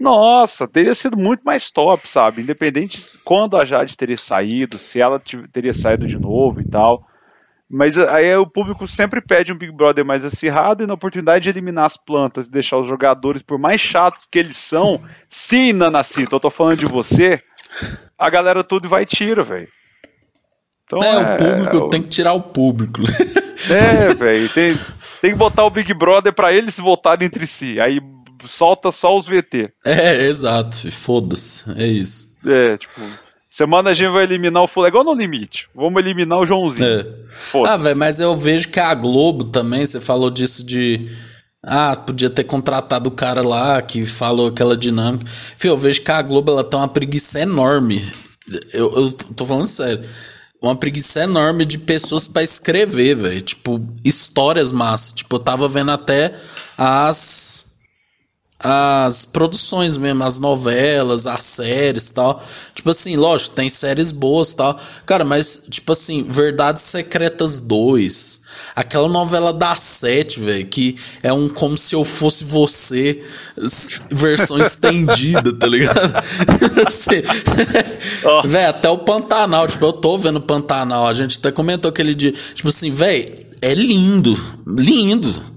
[0.00, 2.42] nossa, teria sido muito mais top, sabe?
[2.42, 5.20] Independente quando a Jade teria saído, se ela
[5.50, 7.04] teria saído de novo e tal.
[7.68, 11.48] Mas aí o público sempre pede um Big Brother mais acirrado e na oportunidade de
[11.48, 16.36] eliminar as plantas e deixar os jogadores, por mais chatos que eles são, sim, Nanacito,
[16.36, 17.42] eu tô falando de você,
[18.16, 19.68] a galera tudo vai e tira, velho.
[20.86, 23.02] Então, é, é, o público é, tem que tirar o público.
[23.70, 24.70] É, velho, tem,
[25.22, 27.80] tem que botar o Big Brother para eles votarem entre si.
[27.80, 28.00] Aí
[28.46, 29.70] solta só os VT.
[29.84, 30.76] É, exato.
[30.92, 31.64] Foda-se.
[31.76, 32.36] É isso.
[32.46, 33.00] É, tipo.
[33.48, 35.66] Semana a gente vai eliminar o igual no limite.
[35.74, 36.86] Vamos eliminar o Joãozinho.
[36.86, 37.06] É.
[37.66, 41.10] Ah, velho, mas eu vejo que a Globo também, você falou disso de.
[41.62, 45.24] Ah, podia ter contratado o cara lá que falou aquela dinâmica.
[45.26, 48.06] Fio, eu vejo que a Globo ela tem uma preguiça enorme.
[48.74, 50.06] Eu, eu tô falando sério.
[50.62, 53.42] Uma preguiça enorme de pessoas para escrever, velho.
[53.42, 55.12] Tipo, histórias massas.
[55.12, 56.34] Tipo, eu tava vendo até
[56.78, 57.65] as
[58.58, 62.42] as produções mesmo, as novelas, as séries tal.
[62.74, 64.78] Tipo assim, lógico, tem séries boas tal.
[65.04, 68.40] Cara, mas, tipo assim, Verdades Secretas 2.
[68.74, 73.22] Aquela novela da Sete, velho, que é um Como Se Eu Fosse Você,
[74.10, 76.16] versão estendida, tá ligado?
[76.86, 77.22] assim,
[78.48, 81.06] velho, até o Pantanal, tipo, eu tô vendo Pantanal.
[81.06, 82.32] A gente até comentou aquele dia.
[82.32, 83.26] Tipo assim, velho,
[83.60, 84.34] é lindo.
[84.66, 85.55] Lindo.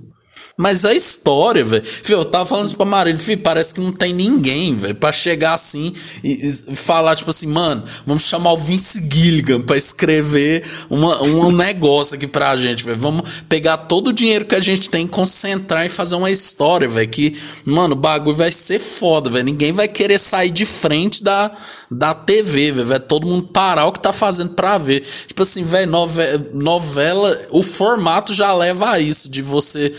[0.60, 1.82] Mas a história, velho.
[2.10, 5.54] Eu tava falando isso pra Marília, filho, parece que não tem ninguém, velho, pra chegar
[5.54, 11.24] assim e, e, falar, tipo assim, mano, vamos chamar o Vince Gilligan pra escrever uma,
[11.24, 12.98] um negócio aqui pra gente, velho.
[12.98, 17.08] Vamos pegar todo o dinheiro que a gente tem, concentrar e fazer uma história, velho.
[17.08, 19.46] Que, mano, o bagulho vai ser foda, velho.
[19.46, 21.50] Ninguém vai querer sair de frente da,
[21.90, 22.86] da TV, velho.
[22.86, 25.06] Vai todo mundo parar o que tá fazendo pra ver.
[25.26, 29.94] Tipo assim, velho, novela, novela, o formato já leva a isso, de você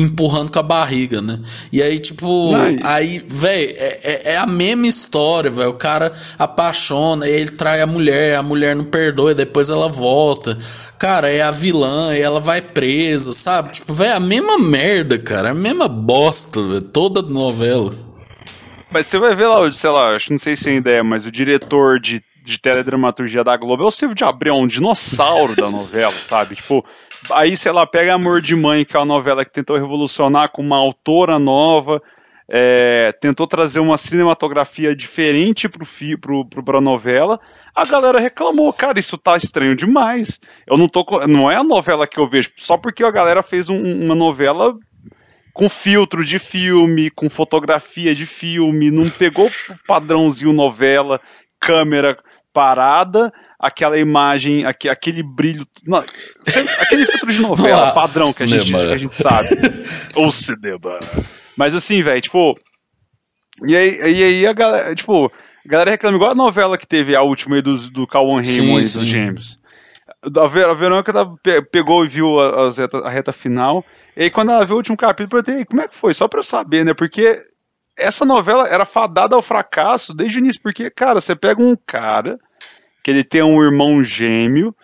[0.00, 1.40] empurrando com a barriga, né?
[1.72, 2.76] E aí, tipo, Ai.
[2.84, 5.70] aí, velho, é, é, é, a mesma história, velho.
[5.70, 9.88] O cara apaixona, e ele trai a mulher, a mulher não perdoa, e depois ela
[9.88, 10.56] volta.
[10.98, 13.72] Cara, é a vilã, e ela vai presa, sabe?
[13.72, 18.08] Tipo, velho, a mesma merda, cara, a mesma bosta, velho, toda novela.
[18.90, 21.30] Mas você vai ver lá, sei lá, acho não sei se ainda é, mas o
[21.30, 26.12] diretor de, de teledramaturgia da Globo é o Silvio de Abreu, um dinossauro da novela,
[26.26, 26.56] sabe?
[26.56, 26.84] Tipo,
[27.32, 30.62] Aí, sei lá, pega Amor de Mãe, que é uma novela que tentou revolucionar com
[30.62, 32.02] uma autora nova,
[32.48, 37.38] é, tentou trazer uma cinematografia diferente pro, fi, pro, pro, novela.
[37.74, 40.40] A galera reclamou, cara, isso tá estranho demais.
[40.66, 41.04] Eu não tô.
[41.26, 44.74] Não é a novela que eu vejo, só porque a galera fez um, uma novela
[45.52, 51.20] com filtro de filme, com fotografia de filme, não pegou o padrãozinho novela,
[51.60, 52.16] câmera
[52.52, 55.66] parada aquela imagem, aqu aquele brilho.
[55.86, 59.48] Não, aquele filtro de novela padrão que a, gente, que a, gente, sabe.
[60.14, 60.98] Ou cinema.
[61.56, 62.58] Mas assim, velho, tipo.
[63.66, 67.16] E aí, e aí a galera, tipo, a galera reclama igual a novela que teve
[67.16, 69.58] a última aí do, do Cauan Raymond e dos Gêmeos.
[70.22, 71.12] a, Ver, a Verônica
[71.72, 73.84] pegou e viu a, a, reta, a reta final.
[74.16, 76.14] E aí, quando ela viu o último capítulo, eu perguntei, como é que foi?
[76.14, 76.94] Só pra eu saber, né?
[76.94, 77.40] Porque
[77.98, 80.62] essa novela era fadada ao fracasso desde o início.
[80.62, 82.38] Porque, cara, você pega um cara
[83.02, 84.74] que ele tem um irmão gêmeo,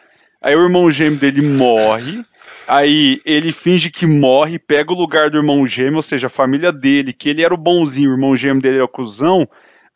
[0.43, 2.23] aí o irmão gêmeo dele morre.
[2.67, 6.73] Aí ele finge que morre, pega o lugar do irmão gêmeo, ou seja, a família
[6.73, 9.47] dele, que ele era o bonzinho, o irmão gêmeo dele é o cuzão,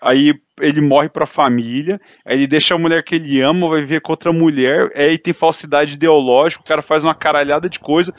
[0.00, 4.00] aí ele morre pra família, aí ele deixa a mulher que ele ama, vai viver
[4.00, 8.12] com outra mulher, aí tem falsidade ideológica, o cara faz uma caralhada de coisa.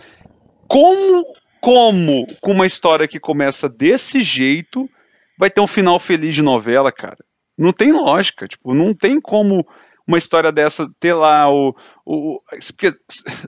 [0.68, 1.26] Como,
[1.62, 4.90] como, com uma história que começa desse jeito,
[5.38, 7.18] vai ter um final feliz de novela, cara?
[7.58, 9.66] Não tem lógica, tipo, não tem como
[10.08, 12.42] uma história dessa ter lá o, o.
[12.76, 12.94] Porque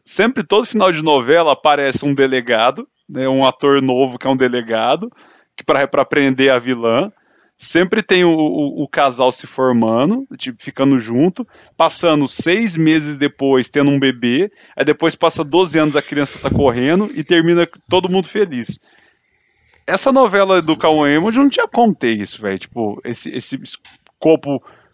[0.05, 4.37] sempre, todo final de novela, aparece um delegado, né, um ator novo que é um
[4.37, 5.09] delegado,
[5.57, 7.11] que para prender a vilã.
[7.63, 11.47] Sempre tem o, o, o, casal se formando, tipo, ficando junto,
[11.77, 16.55] passando seis meses depois tendo um bebê, aí depois passa 12 anos a criança tá
[16.55, 18.79] correndo e termina todo mundo feliz.
[19.85, 22.57] Essa novela do Cauã Emoji não tinha como ter isso, velho.
[22.57, 23.59] Tipo, esse, esse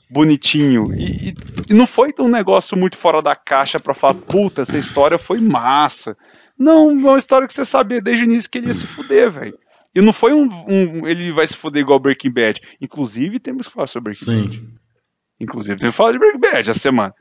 [0.10, 0.94] bonitinho.
[0.94, 1.36] E, e,
[1.70, 5.40] e, não foi um negócio muito fora da caixa para falar, puta, essa história foi
[5.40, 6.18] massa.
[6.60, 9.32] Não, é uma história que você sabia desde o início que ele ia se fuder,
[9.32, 9.58] velho.
[9.98, 12.62] E não foi um, um, Ele vai se fuder igual Breaking Bad.
[12.80, 14.48] Inclusive, temos que falar sobre Breaking Sim.
[14.48, 14.62] Bad.
[15.42, 17.16] Inclusive, temos que falar de Breaking Bad essa semana.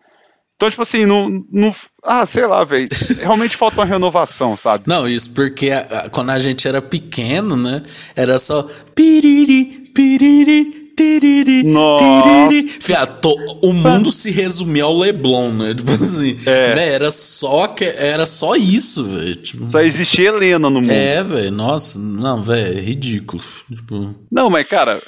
[0.57, 1.43] Então, tipo assim, não.
[1.51, 2.87] não ah, sei lá, velho.
[3.21, 4.85] Realmente falta uma renovação, sabe?
[4.87, 7.83] Não, isso porque a, a, quando a gente era pequeno, né?
[8.15, 8.63] Era só.
[8.95, 10.86] Piriri, piriri,
[12.81, 13.31] Fiato,
[13.63, 15.75] o mundo se resumia ao Leblon, né?
[15.75, 16.73] Tipo assim, é.
[16.73, 19.37] véio, era só que era só isso, velho.
[19.37, 19.71] Tipo...
[19.71, 20.91] Só existia Helena no mundo.
[20.91, 21.53] É, velho.
[21.53, 23.43] Nossa, não, velho, é ridículo.
[23.69, 24.15] Tipo...
[24.31, 25.01] Não, mas cara,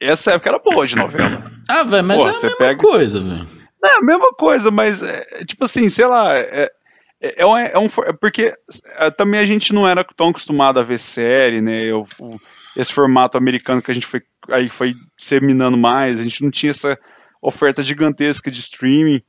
[0.00, 1.50] essa época era boa de novela.
[1.68, 2.76] ah, velho, mas Pô, é a mesma pega...
[2.76, 3.46] coisa, velho.
[3.84, 6.70] É a mesma coisa, mas é, tipo assim, sei lá, é,
[7.24, 7.88] é, é, um, é um,
[8.20, 8.52] porque
[8.98, 11.84] é, também a gente não era tão acostumado a ver série, né?
[11.84, 12.06] Eu,
[12.76, 14.20] esse formato americano que a gente foi
[14.50, 16.98] aí foi disseminando mais, a gente não tinha essa
[17.40, 19.22] oferta gigantesca de streaming.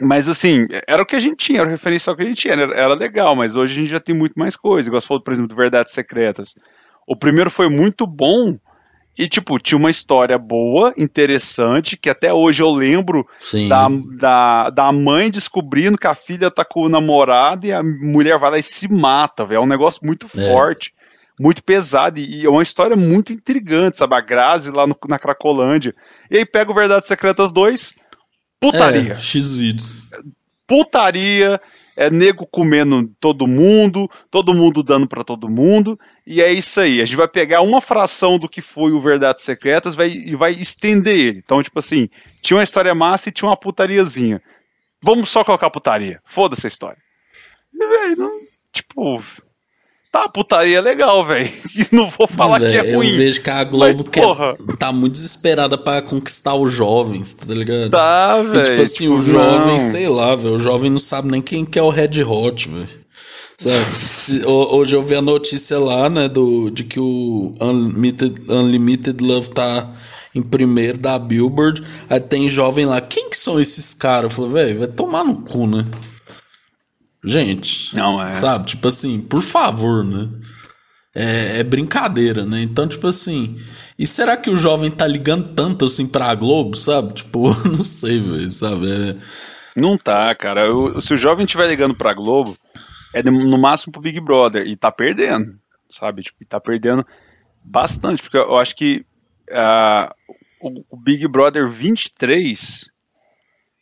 [0.00, 2.54] Mas assim, era o que a gente tinha, era o referencial que a gente tinha,
[2.54, 5.22] era, era legal, mas hoje a gente já tem muito mais coisa, igual você falou,
[5.22, 6.54] por exemplo, do Verdades Secretas.
[7.06, 8.58] O primeiro foi muito bom,
[9.16, 13.26] e, tipo, tinha uma história boa, interessante, que até hoje eu lembro
[13.68, 13.88] da,
[14.18, 18.50] da, da mãe descobrindo que a filha tá com o namorado e a mulher vai
[18.50, 19.58] lá e se mata, velho.
[19.58, 20.50] É um negócio muito é.
[20.50, 20.90] forte,
[21.40, 24.16] muito pesado e é uma história muito intrigante, sabe?
[24.16, 25.94] A Grazi lá no, na Cracolândia.
[26.28, 27.92] E aí pega o Verdades Secretas 2,
[28.60, 29.12] putaria.
[29.12, 30.08] É, X-Vídeos.
[30.66, 31.58] Putaria,
[31.96, 37.02] é nego comendo todo mundo, todo mundo dando para todo mundo, e é isso aí.
[37.02, 40.52] A gente vai pegar uma fração do que foi o Verdades Secretas vai, e vai
[40.52, 41.38] estender ele.
[41.44, 42.08] Então, tipo assim,
[42.42, 44.40] tinha uma história massa e tinha uma putariazinha.
[45.02, 46.16] Vamos só colocar putaria.
[46.24, 46.98] Foda-se a história.
[47.74, 48.30] E, não,
[48.72, 49.22] tipo,
[50.14, 51.50] tá, putaria é legal, velho.
[51.90, 53.10] Não vou falar que é ruim.
[53.10, 57.52] Eu vejo que a Globo mas, quer, tá muito desesperada para conquistar os jovens, tá
[57.52, 57.90] ligado?
[57.90, 58.62] Tá, velho.
[58.62, 59.80] Tipo assim, tipo, o jovem, não.
[59.80, 60.54] sei lá, velho.
[60.54, 63.04] O jovem não sabe nem quem que é o Red Hot, velho.
[63.58, 64.46] Sabe?
[64.46, 69.88] hoje eu vi a notícia lá, né, do, de que o Unlimited, Unlimited Love tá
[70.34, 71.82] em primeiro da Billboard.
[72.08, 73.00] Aí tem jovem lá.
[73.00, 74.24] Quem que são esses caras?
[74.24, 75.84] Eu falei, velho, vai tomar no cu, né?
[77.24, 78.34] Gente, não é.
[78.34, 78.66] Sabe?
[78.66, 80.28] Tipo assim, por favor, né?
[81.16, 82.60] É, é, brincadeira, né?
[82.62, 83.56] Então, tipo assim.
[83.98, 87.14] E será que o jovem tá ligando tanto assim pra Globo, sabe?
[87.14, 88.90] Tipo, não sei, velho, sabe?
[88.90, 89.16] É...
[89.76, 90.66] Não tá, cara.
[90.66, 92.56] Eu, se o jovem estiver ligando pra Globo,
[93.14, 94.66] é no máximo pro Big Brother.
[94.66, 95.58] E tá perdendo,
[95.88, 96.22] sabe?
[96.22, 97.06] Tipo, e tá perdendo
[97.64, 98.22] bastante.
[98.22, 99.06] Porque eu acho que
[99.50, 100.12] uh,
[100.60, 102.90] o, o Big Brother 23,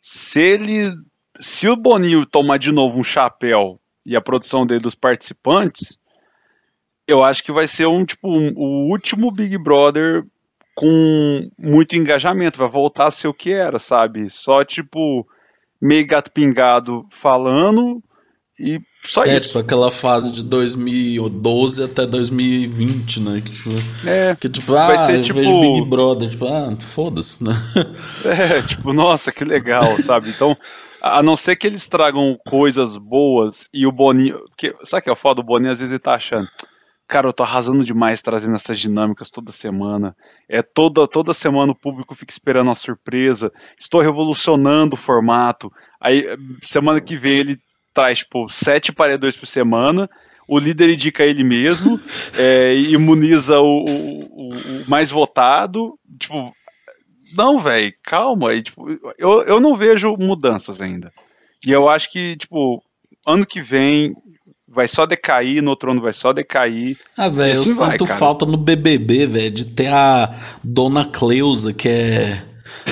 [0.01, 0.93] se ele
[1.43, 5.97] se o Boninho tomar de novo um chapéu e a produção dele dos participantes,
[7.05, 10.23] eu acho que vai ser um tipo um, o último Big Brother
[10.73, 14.29] com muito engajamento, vai voltar a ser o que era, sabe?
[14.29, 15.27] Só tipo
[15.81, 18.01] meio gato pingado falando
[18.57, 19.47] e só é, isso.
[19.47, 23.41] tipo aquela fase de 2012 até 2020, né?
[23.43, 23.69] Que tipo,
[24.07, 25.39] é, que, tipo ah, ser, eu tipo...
[25.39, 27.51] vejo Big Brother, tipo, ah, foda-se, né?
[28.25, 30.29] É, tipo, nossa, que legal, sabe?
[30.29, 30.55] Então,
[31.03, 34.39] a não ser que eles tragam coisas boas e o Boninho.
[34.47, 35.41] Porque, sabe o que é foda?
[35.41, 36.47] O Boninho às vezes ele tá achando.
[37.05, 40.15] Cara, eu tô arrasando demais trazendo essas dinâmicas toda semana.
[40.47, 43.51] É toda, toda semana o público fica esperando uma surpresa.
[43.77, 45.71] Estou revolucionando o formato.
[45.99, 46.25] Aí,
[46.61, 47.59] semana que vem ele
[47.93, 50.09] traz, tipo, sete paredões por semana.
[50.47, 51.97] O líder indica ele mesmo,
[52.37, 55.95] é, imuniza o, o, o mais votado.
[56.17, 56.53] Tipo,
[57.35, 58.53] não, velho, calma.
[58.53, 61.11] E, tipo, eu, eu não vejo mudanças ainda.
[61.65, 62.83] E eu acho que, tipo,
[63.25, 64.15] ano que vem
[64.67, 66.97] vai só decair, no outro ano vai só decair.
[67.17, 68.19] Ah, velho, assim eu vai, sinto cara.
[68.19, 72.43] falta no BBB, velho, de ter a Dona Cleusa, que é,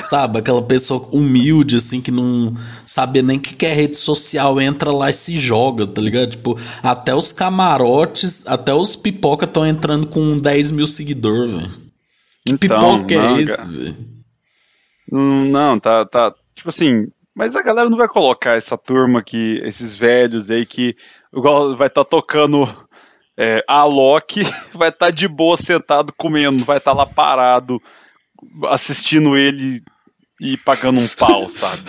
[0.02, 4.60] sabe, aquela pessoa humilde, assim, que não sabe nem o que que é rede social,
[4.60, 6.30] entra lá e se joga, tá ligado?
[6.30, 11.70] Tipo, até os camarotes, até os pipoca estão entrando com 10 mil seguidores, velho.
[12.44, 14.11] Que Então, pipoca não, é esse, velho?
[15.12, 16.34] Hum, Não, tá, tá.
[16.54, 20.94] Tipo assim, mas a galera não vai colocar essa turma aqui, esses velhos aí que
[21.32, 22.64] igual vai estar tocando
[23.36, 24.40] é, a Loki,
[24.72, 27.78] vai estar de boa sentado comendo, vai estar lá parado
[28.68, 29.82] assistindo ele
[30.42, 31.82] e pagando um pau, sabe?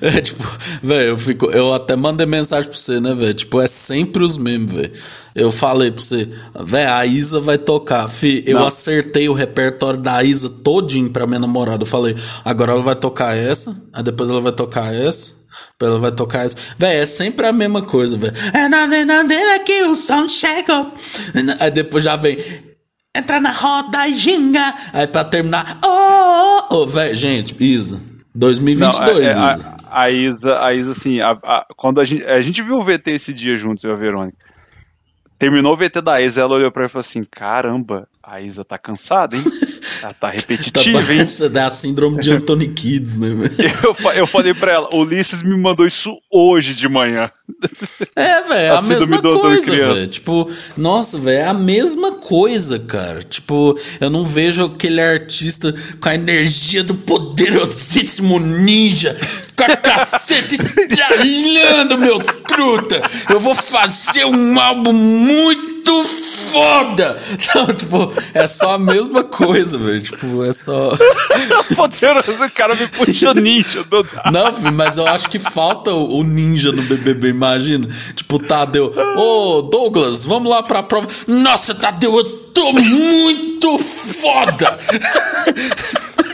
[0.00, 0.42] É, tipo,
[0.82, 1.46] velho, eu fico.
[1.50, 3.32] Eu até mandei mensagem pra você, né, velho?
[3.32, 4.92] Tipo, é sempre os mesmos, velho.
[5.36, 6.28] Eu falei pra você,
[6.64, 8.08] velho, a Isa vai tocar.
[8.08, 8.66] Fi, eu Não.
[8.66, 11.84] acertei o repertório da Isa todinho pra minha namorada.
[11.84, 15.32] Eu falei, agora ela vai tocar essa, aí depois ela vai tocar essa.
[15.72, 16.56] depois Ela vai tocar essa.
[16.76, 18.34] Véi, é sempre a mesma coisa, velho.
[18.52, 20.92] É na verdadeira que o som chegou.
[21.60, 22.36] Aí depois já vem.
[23.16, 24.62] Entra na roda e ginga.
[24.92, 25.78] Aí pra terminar.
[25.84, 25.88] Oh,
[26.70, 26.86] oh, oh.
[26.86, 28.00] Véi, gente, Isa.
[28.34, 29.74] 2022, Não, é- é- Isa.
[29.88, 32.84] a, a Isa, a Isa, assim, a- a- quando a gente, a gente viu o
[32.84, 34.38] VT esse dia juntos, eu e a Verônica.
[35.38, 38.64] Terminou o VT da Isa, ela olhou pra mim e falou assim: caramba, a Isa
[38.64, 39.42] tá cansada, hein?
[40.02, 41.06] Ela tá Tá repetitiva, hein?
[41.06, 43.50] parecendo da síndrome de Anthony Kids, né, velho?
[43.82, 47.30] Eu, eu falei pra ela, Ulisses me mandou isso hoje de manhã.
[48.14, 50.06] É, velho, é a A mesma coisa, velho.
[50.06, 53.22] Tipo, nossa, velho, é a mesma coisa, cara.
[53.22, 59.16] Tipo, eu não vejo aquele artista com a energia do poderosíssimo ninja,
[59.56, 63.02] com a cacete estralhando, meu truta.
[63.28, 67.18] Eu vou fazer um álbum muito foda.
[67.54, 69.89] Não, tipo, é só a mesma coisa, velho.
[69.98, 70.90] Tipo, é só.
[71.74, 73.82] Poderoso, o cara me puxou ninja.
[73.84, 74.06] Do...
[74.30, 77.88] Não, filho, mas eu acho que falta o ninja no BBB, imagina.
[78.14, 78.92] Tipo, Tadeu.
[79.16, 81.06] Ô, Douglas, vamos lá pra prova.
[81.26, 84.76] Nossa, Tadeu, eu tô muito foda!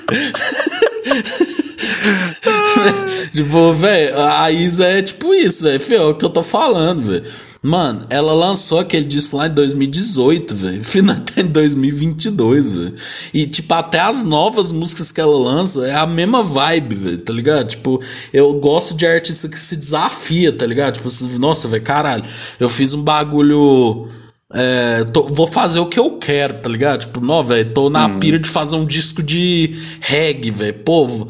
[3.32, 5.94] tipo, velho, a Isa é tipo isso, velho.
[5.94, 7.24] É o que eu tô falando, velho.
[7.66, 10.84] Mano, ela lançou aquele disco lá em 2018, velho.
[10.86, 12.94] Final até em 2022, velho.
[13.34, 17.32] E, tipo, até as novas músicas que ela lança é a mesma vibe, velho, tá
[17.32, 17.66] ligado?
[17.70, 18.00] Tipo,
[18.32, 20.94] eu gosto de artista que se desafia, tá ligado?
[20.94, 21.08] Tipo,
[21.40, 22.22] nossa, velho, caralho.
[22.60, 24.06] Eu fiz um bagulho.
[24.54, 27.00] É, tô- vou fazer o que eu quero, tá ligado?
[27.00, 30.74] Tipo, não, velho, tô na pira de fazer um disco de reggae, velho.
[30.84, 31.28] Pô,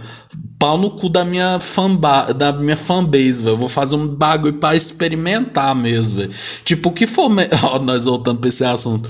[0.59, 3.57] pau no cu da minha fanba da minha fanbase, velho.
[3.57, 6.31] Vou fazer um bagulho pra experimentar mesmo, velho.
[6.64, 7.31] Tipo, o que for.
[7.31, 7.49] Me...
[7.64, 9.09] Ó, nós voltando pra esse assunto.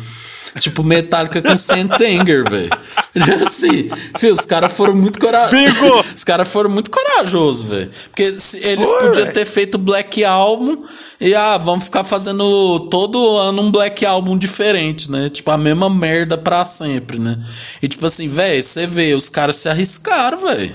[0.61, 2.71] Tipo, Metallica com Sentenger, velho.
[3.15, 3.89] Já assim,
[4.19, 6.13] filho, os caras foram muito corajosos.
[6.15, 7.91] Os caras foram muito corajosos, velho.
[8.11, 9.33] Porque se- eles Foi, podiam velho.
[9.33, 10.85] ter feito Black Album
[11.21, 15.29] e, ah, vamos ficar fazendo todo ano um Black Album diferente, né?
[15.31, 17.39] Tipo, a mesma merda pra sempre, né?
[17.83, 20.75] E tipo assim, velho, você vê, os caras se arriscaram, velho.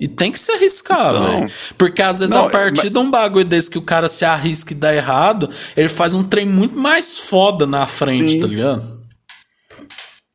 [0.00, 1.46] E tem que se arriscar, velho.
[1.76, 4.24] Porque às vezes Não, a partir mas- de um bagulho desse que o cara se
[4.24, 8.40] arrisca e dá errado, ele faz um trem muito mais foda na frente, Sim.
[8.40, 8.82] tá ligado?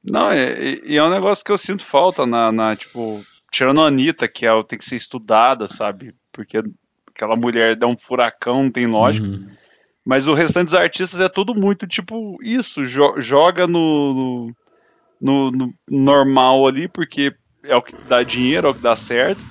[0.04, 3.20] Não, é, e- e é um negócio que eu sinto falta na, na, tipo,
[3.52, 6.12] tirando a Anitta, que é, tem que ser estudada, sabe?
[6.32, 6.62] Porque
[7.14, 9.26] aquela mulher dá um furacão, não tem lógica.
[9.26, 9.50] Uhum.
[10.06, 14.52] Mas o restante dos artistas é tudo muito, tipo, isso, jo- joga no,
[15.20, 19.42] no, no normal ali, porque é o que dá dinheiro, é o que dá certo.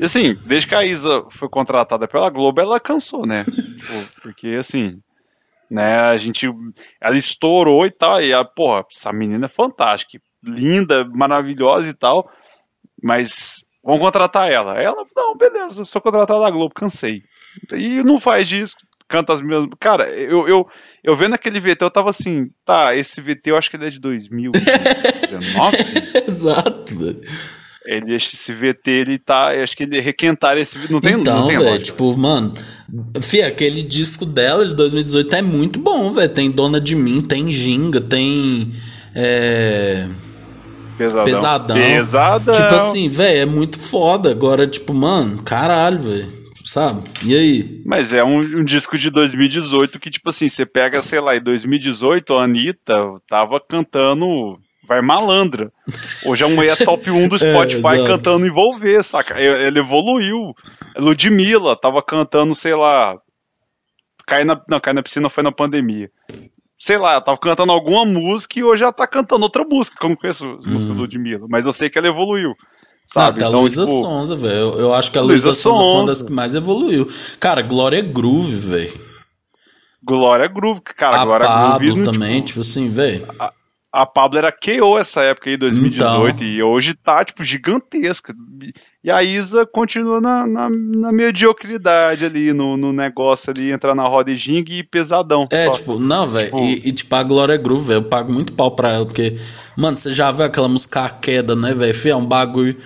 [0.00, 3.44] E assim, desde que a Isa foi contratada pela Globo, ela cansou, né?
[3.44, 5.00] Tipo, porque assim,
[5.70, 6.46] né, a gente.
[7.00, 12.24] Ela estourou e tal, e a, porra, essa menina é fantástica, linda, maravilhosa e tal,
[13.02, 14.80] mas vamos contratar ela.
[14.80, 17.22] Ela, não, beleza, sou contratada da Globo, cansei.
[17.74, 19.70] E não faz disco, canta as mesmas.
[19.80, 20.66] Cara, eu, eu,
[21.02, 23.90] eu vendo aquele VT, eu tava assim, tá, esse VT eu acho que ele é
[23.90, 25.76] de 2019.
[26.26, 27.20] Exato, velho.
[27.88, 29.48] Ele, esse VT, ele tá.
[29.48, 32.54] Acho que ele requentar esse Não tem, então, velho, tipo, mano,
[33.20, 36.28] fia, aquele disco dela de 2018 é muito bom, velho.
[36.28, 38.70] Tem Dona de Mim, tem Ginga, tem.
[39.14, 40.06] É.
[40.98, 41.24] Pesadão.
[41.24, 41.76] Pesadão.
[41.76, 42.54] Pesadão.
[42.54, 44.30] Tipo assim, velho, é muito foda.
[44.30, 46.38] Agora, tipo, mano, caralho, velho.
[46.64, 47.02] Sabe?
[47.24, 47.82] E aí?
[47.86, 51.42] Mas é um, um disco de 2018 que, tipo assim, você pega, sei lá, em
[51.42, 52.94] 2018, a Anitta
[53.26, 54.58] tava cantando
[54.88, 55.70] Vai Malandra.
[56.24, 58.04] Hoje a mulher é top 1 do É, Spotify exato.
[58.06, 59.38] cantando Envolver, saca?
[59.40, 60.54] Ele evoluiu.
[60.96, 63.18] Ludmilla tava cantando, sei lá.
[64.26, 66.10] Cai na, não, cai na piscina foi na pandemia.
[66.78, 70.04] Sei lá, ela tava cantando alguma música e hoje ela tá cantando outra música, que
[70.06, 70.94] eu não conheço as músicas Uhum.
[70.94, 72.54] do Ludmilla, mas eu sei que ela evoluiu.
[73.06, 73.36] Sabe?
[73.36, 74.54] Até a Então, Luísa tipo, Sonza, velho.
[74.54, 76.30] Eu, eu acho que a Luísa Luísa Sonza foi uma das Sonza.
[76.30, 77.08] que mais evoluiu.
[77.40, 78.92] Cara, Glória Groove, velho.
[80.02, 81.20] Glória Groove, cara.
[81.20, 82.02] A Glória Pablo Groove.
[82.04, 83.26] também, Tipo, tipo assim, velho.
[83.40, 83.52] a
[84.06, 86.46] Pablo era KO essa época aí, 2018, Então.
[86.46, 88.34] e hoje tá, tipo, gigantesca.
[89.02, 94.06] E a Isa continua na, na, na mediocridade ali, no, no negócio ali, entrar na
[94.06, 95.44] roda e gingue e pesadão.
[95.50, 95.72] É, só.
[95.72, 96.46] tipo, não, velho.
[96.46, 99.34] Tipo- E, e, tipo, a Glória Groove, velho, eu pago muito pau pra ela, porque,
[99.76, 101.94] mano, você já viu aquela música A Queda, né, velho?
[102.10, 102.76] É um bagulho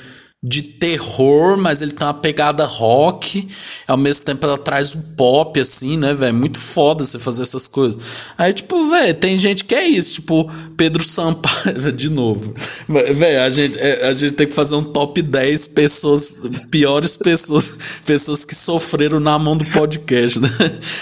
[0.45, 3.47] de terror, mas ele tem uma pegada rock,
[3.87, 6.35] ao mesmo tempo ela traz um pop, assim, né, velho?
[6.35, 8.03] Muito foda você fazer essas coisas.
[8.37, 12.53] Aí, tipo, velho, tem gente que é isso, tipo, Pedro Sampaio, de novo.
[12.89, 18.01] Velho, a gente, é, a gente tem que fazer um top 10 pessoas, piores pessoas,
[18.05, 20.51] pessoas que sofreram na mão do podcast, né?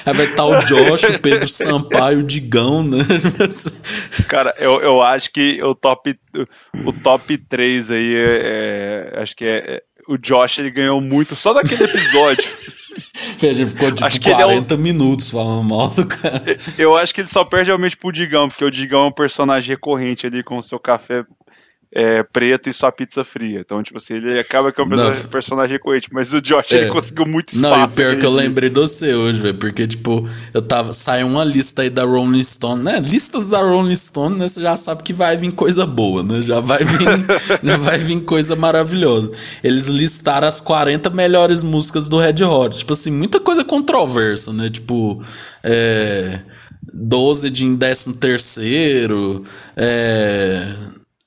[0.05, 2.99] Aí vai estar o Josh, o Pedro Sampaio, o Digão, né?
[4.29, 6.15] Cara, eu, eu acho que o top,
[6.85, 11.35] o top 3 aí é, é- Acho que é, é- O Josh ele ganhou muito
[11.35, 12.45] só daquele episódio.
[13.43, 16.57] a gente ficou tipo Acho que ele é o- 40 minutos falando mal do cara.
[16.79, 19.71] eu acho que ele só perde realmente pro Digão, porque o Digão é um personagem
[19.71, 21.25] recorrente ali com o seu café
[21.93, 23.61] é, preto e sua pizza fria.
[23.61, 24.89] Então, tipo assim, ele acaba que é um
[25.29, 26.09] personagem, recorrente.
[26.13, 26.83] Mas o Josh, É.
[26.83, 27.75] ele conseguiu muito espaço.
[27.75, 29.59] Não, e o pior que eu lembrei de você hoje, velho.
[29.59, 30.93] Porque, tipo, eu tava.
[30.93, 33.01] Saiu uma lista aí da Rolling Stone, né?
[33.01, 34.47] Listas da Rolling Stone, né?
[34.47, 36.43] Você já sabe que vai vir coisa boa, né?
[36.43, 37.09] Já vai vir,
[37.63, 39.33] já vai vir coisa maravilhosa.
[39.65, 42.79] Eles listaram as 40 melhores músicas do Red Hot.
[42.79, 44.69] Tipo assim, muita coisa controversa, né?
[44.69, 45.21] Tipo,
[45.65, 46.41] é.
[46.93, 49.45] 12 de em 13 terceiro,
[49.77, 50.75] é,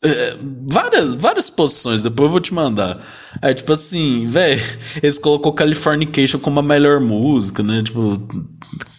[0.03, 0.35] é,
[0.69, 2.99] várias, várias posições, depois eu vou te mandar.
[3.41, 4.61] É tipo assim, velho,
[5.01, 7.81] eles colocou Californication como a melhor música, né?
[7.81, 8.13] Tipo,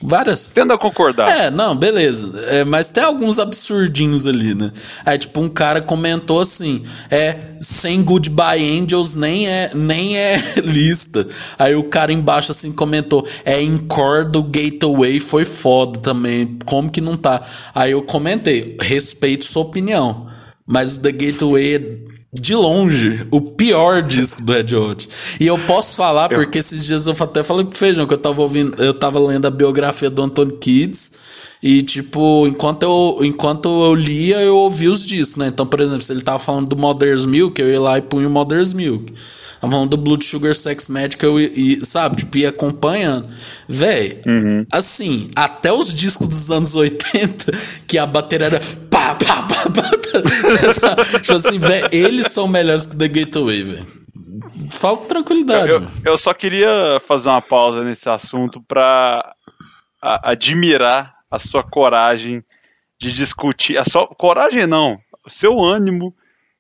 [0.02, 0.48] várias.
[0.54, 1.28] Tendo a concordar.
[1.28, 2.32] É, não, beleza.
[2.48, 4.72] É, mas tem alguns absurdinhos ali, né?
[5.04, 11.26] Aí, tipo, um cara comentou assim: é, sem Goodbye Angels nem é, nem é lista.
[11.58, 16.58] Aí o cara embaixo assim comentou: é, Encore do Gateway foi foda também.
[16.64, 17.42] Como que não tá?
[17.74, 20.26] Aí eu comentei: respeito sua opinião.
[20.66, 25.08] Mas o The Gateway é de longe o pior disco do Red Hot.
[25.38, 28.42] E eu posso falar, porque esses dias eu até falei pro Feijão que eu tava
[28.42, 31.12] ouvindo, eu tava lendo a biografia do Anthony Kids.
[31.62, 35.46] E, tipo, enquanto eu, enquanto eu lia, eu ouvi os discos, né?
[35.46, 38.28] Então, por exemplo, se ele tava falando do Mother's Milk, eu ia lá e punho
[38.28, 39.10] o Mother's Milk.
[39.62, 43.26] Tava falando do Blood Sugar Sex Magic, eu ia, sabe, tipo, ia acompanhando.
[43.66, 44.20] Véi,
[44.70, 47.50] assim, até os discos dos anos 80,
[47.86, 48.60] que a bateria era
[49.14, 53.86] pá, pá, pá, tipo assim, véi, eles são melhores que The Gateway, velho.
[54.80, 55.72] Com tranquilidade.
[55.72, 55.92] Eu, velho.
[56.04, 59.34] eu só queria fazer uma pausa nesse assunto pra
[60.00, 62.42] a- admirar a sua coragem
[63.00, 63.76] de discutir.
[63.78, 66.14] A sua coragem não, o seu ânimo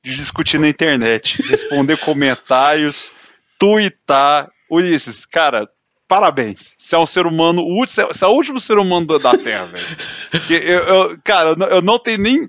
[0.04, 3.12] de discutir na internet, responder comentários,
[3.58, 4.48] tuitar.
[4.70, 5.68] Ulisses, cara,
[6.14, 6.74] parabéns.
[6.78, 9.66] Você é um ser humano, o ulti- você é o último ser humano da- Terra,
[9.66, 10.62] velho.
[10.64, 10.78] Eu,
[11.10, 12.48] eu- cara, eu não, eu tenho nem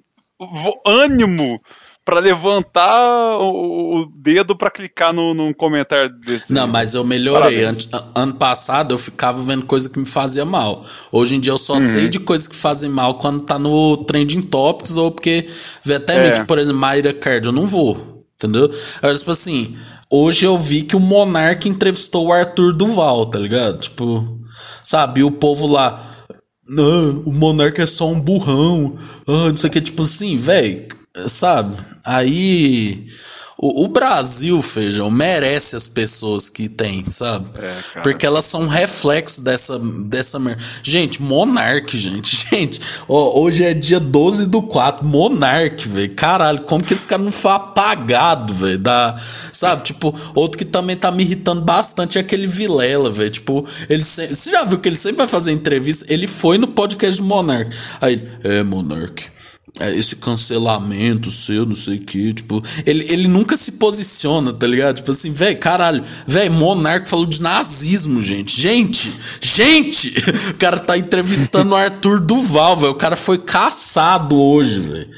[0.86, 1.59] ânimo
[2.03, 6.53] pra levantar o, dedo pra clicar no, num comentário desse.
[6.53, 7.63] Não, mas eu melhorei.
[8.13, 10.84] Ano passado eu ficava vendo coisa que me fazia mal.
[11.11, 14.43] Hoje em dia eu só sei de coisas que fazem mal quando tá no Trending
[14.43, 15.47] Topics ou porque
[15.84, 16.32] vê até É.
[16.32, 18.13] tipo, por exemplo, Mayra Card, eu não vou.
[18.38, 18.70] Entendeu?
[18.97, 19.76] Agora, tipo assim,
[20.16, 23.80] hoje eu vi que o Monark entrevistou o Arthur Duval, tá ligado?
[23.80, 24.39] Tipo,
[24.84, 25.24] sabe?
[25.24, 26.01] O povo lá.
[26.68, 28.97] Não, o Monark é só um burrão.
[29.28, 30.88] Ah, não sei o que, tipo assim, velho,
[31.28, 31.76] sabe?
[32.06, 33.08] Aí.
[33.58, 37.49] O, o Brasil, feijão, merece as pessoas que tem, sabe?
[37.58, 38.01] É.
[38.01, 40.62] Porque elas são um reflexo dessa, dessa merda.
[40.84, 42.36] Gente, Monark, gente.
[42.51, 45.06] Gente, ó, hoje é dia 12 do 4.
[45.06, 46.14] Monark, velho.
[46.16, 48.78] Caralho, como que esse cara não foi apagado, velho?
[48.78, 49.16] Da,
[49.53, 49.84] sabe?
[49.84, 53.30] Tipo, outro que também tá me irritando bastante é aquele Vilela, velho.
[53.30, 56.06] Tipo, ele sempre, você já viu que ele sempre vai fazer entrevista?
[56.10, 57.74] Ele foi no podcast do Monark.
[58.01, 59.35] Aí, é, Monark.
[59.80, 64.66] É, esse cancelamento seu, não sei o que, tipo, ele, ele nunca se posiciona, tá
[64.66, 64.96] ligado?
[64.96, 68.60] Tipo assim, velho, caralho, velho, Monark falou de nazismo, gente.
[68.60, 70.14] Gente, gente!
[70.56, 72.92] O cara tá entrevistando o Arthur Duval, velho.
[72.94, 75.10] O cara foi caçado hoje, velho.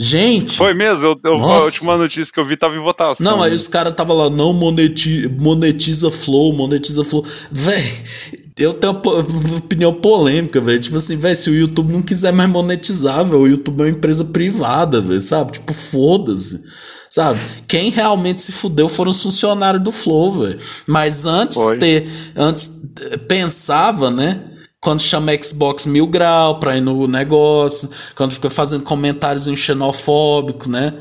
[0.00, 0.56] Gente.
[0.56, 1.02] Foi mesmo?
[1.04, 3.16] Eu, eu- a última notícia que eu vi tava em votação.
[3.24, 7.24] Não, aí os caras tava lá, não moneti monetiza flow, monetiza flow.
[7.50, 7.84] Véi,
[8.58, 10.80] eu tenho uma opinião polêmica, velho.
[10.80, 13.90] Tipo assim, velho, se o YouTube não quiser mais monetizar, velho, o YouTube é uma
[13.90, 15.52] empresa privada, velho, sabe?
[15.52, 16.60] Tipo, foda-se.
[17.08, 17.40] Sabe?
[17.66, 20.58] Quem realmente se fudeu foram os funcionários do Flow, velho.
[20.86, 21.78] Mas antes Foi.
[21.78, 22.06] ter.
[22.36, 24.44] Antes eh, pensava, né?
[24.80, 30.92] Quando chama Xbox Mil Grau pra ir no negócio, quando fica fazendo comentários xenofóbicos, né?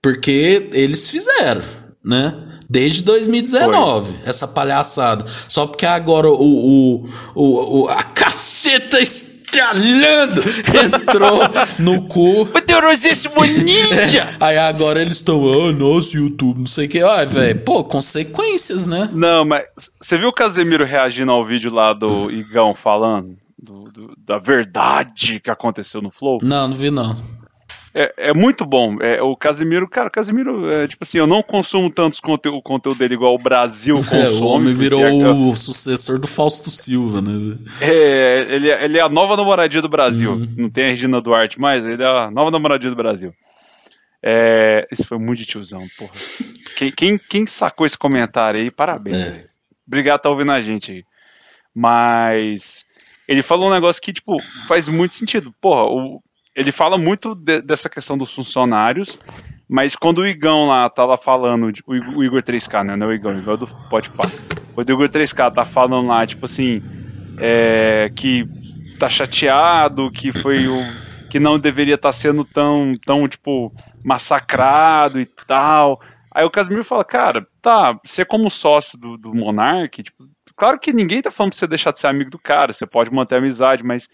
[0.00, 1.62] Porque eles fizeram,
[2.04, 2.46] né?
[2.68, 4.28] Desde 2019, Foi.
[4.28, 5.24] essa palhaçada.
[5.48, 10.42] Só porque agora o, o, o, o a caceta estralando
[10.84, 11.40] entrou
[11.78, 12.46] no cu.
[12.52, 14.26] Poderosíssimo ninja!
[14.40, 17.00] Aí agora eles estão, ah, nosso YouTube, não sei o que.
[17.00, 19.08] Ai, velho, pô, consequências, né?
[19.12, 19.64] Não, mas
[20.00, 23.36] você viu o Casemiro reagindo ao vídeo lá do Igão falando?
[23.58, 26.38] Do, do, da verdade que aconteceu no Flow?
[26.42, 27.16] Não, não vi não.
[27.98, 28.98] É, é, muito bom.
[29.00, 32.98] É, o Casimiro, cara, o Casimiro, é, tipo assim, eu não consumo tantos o conteúdo
[32.98, 34.20] dele igual o Brasil consome.
[34.26, 37.56] É, o homem virou é, o sucessor do Fausto Silva, né?
[37.80, 40.32] É, ele, é, ele é a nova namoradinha do Brasil.
[40.32, 40.54] Uhum.
[40.58, 43.32] Não tem a Regina Duarte mais, ele é a nova namoradinha do Brasil.
[44.22, 46.12] É, isso foi muito de tiozão, porra.
[46.76, 49.16] Quem, quem, quem sacou esse comentário aí, parabéns.
[49.16, 49.44] É.
[49.86, 51.04] Obrigado por estar tá ouvindo a gente aí.
[51.74, 52.84] Mas
[53.26, 54.38] ele falou um negócio que, tipo,
[54.68, 55.54] faz muito sentido.
[55.60, 56.20] Porra, o,
[56.56, 59.18] ele fala muito de, dessa questão dos funcionários,
[59.70, 62.96] mas quando o Igão lá lá falando, o, o Igor 3K, né?
[62.96, 64.24] Não é o Igão, o Igor é do Pode Pá.
[64.74, 66.80] Quando o Igor 3K tá falando lá, tipo assim,
[67.38, 68.46] é, que
[68.98, 70.78] tá chateado, que foi o.
[71.30, 73.70] que não deveria estar tá sendo tão, tão, tipo,
[74.02, 76.00] massacrado e tal.
[76.34, 80.92] Aí o Casimiro fala, cara, tá, você como sócio do, do Monark, tipo, claro que
[80.92, 83.38] ninguém tá falando pra você deixar de ser amigo do cara, você pode manter a
[83.38, 84.08] amizade, mas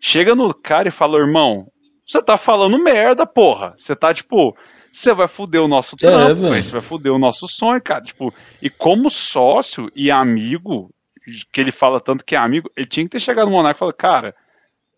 [0.00, 1.70] chega no cara e fala, irmão,
[2.06, 3.74] você tá falando merda, porra.
[3.76, 4.56] Você tá, tipo,
[4.92, 8.02] você vai foder o nosso é, trampo, é, você vai foder o nosso sonho, cara.
[8.02, 8.32] Tipo,
[8.62, 10.90] e como sócio e amigo,
[11.52, 13.80] que ele fala tanto que é amigo, ele tinha que ter chegado no Monarca e
[13.80, 14.34] falado, cara,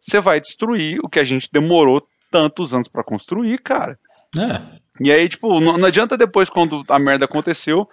[0.01, 3.99] você vai destruir o que a gente demorou tantos anos para construir, cara.
[4.39, 4.79] É.
[5.01, 7.89] E aí, tipo, não, não, adianta depois, quando a merda aconteceu,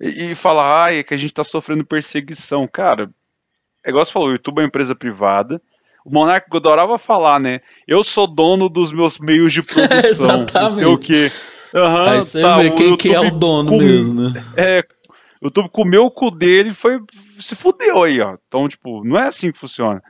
[0.00, 2.66] e, e falar, ai, é que a gente tá sofrendo perseguição.
[2.66, 3.10] Cara,
[3.84, 5.60] é igual você falou, o YouTube é uma empresa privada,
[6.10, 7.60] o Monark adorava falar, né?
[7.86, 10.42] Eu sou dono dos meus meios de produção.
[10.42, 10.84] Exatamente.
[10.86, 11.30] O que?
[11.72, 13.78] Uhum, Aí você tá, vê quem que é o dono com...
[13.78, 14.42] mesmo, né?
[14.56, 14.84] É,
[15.40, 16.98] o YouTube comeu o cu dele e foi.
[17.38, 18.36] Se fudeu aí, ó.
[18.46, 20.02] Então, tipo, não é assim que funciona.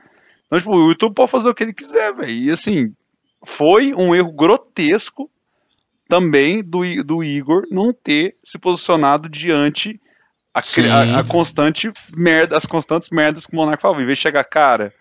[0.47, 2.31] Então, tipo, o YouTube pode fazer o que ele quiser, velho.
[2.31, 2.93] E assim,
[3.45, 5.29] foi um erro grotesco
[6.09, 10.01] também do, do Igor não ter se posicionado diante
[10.53, 14.01] a, a, a constante merda, as constantes merdas que o Monark falava.
[14.01, 14.93] Em vez de chegar, cara,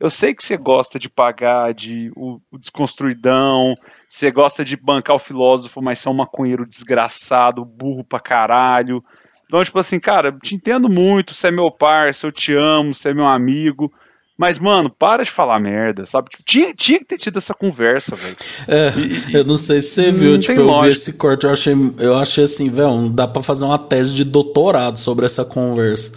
[0.00, 3.74] eu sei que você gosta de pagar de o, o desconstruidão,
[4.08, 9.02] você gosta de bancar o filósofo, mas você é um maconheiro desgraçado, burro pra caralho.
[9.46, 13.10] Então, tipo assim, cara, te entendo muito, você é meu parceiro, eu te amo, você
[13.10, 13.92] é meu amigo.
[14.38, 16.30] Mas, mano, para de falar merda, sabe?
[16.30, 18.36] Tipo, tinha, tinha que ter tido essa conversa, velho.
[18.68, 18.92] É,
[19.30, 20.86] e, eu não sei se você viu, tipo, eu lógica.
[20.86, 24.22] vi esse corte, eu achei, eu achei assim, velho, dá pra fazer uma tese de
[24.22, 26.12] doutorado sobre essa conversa.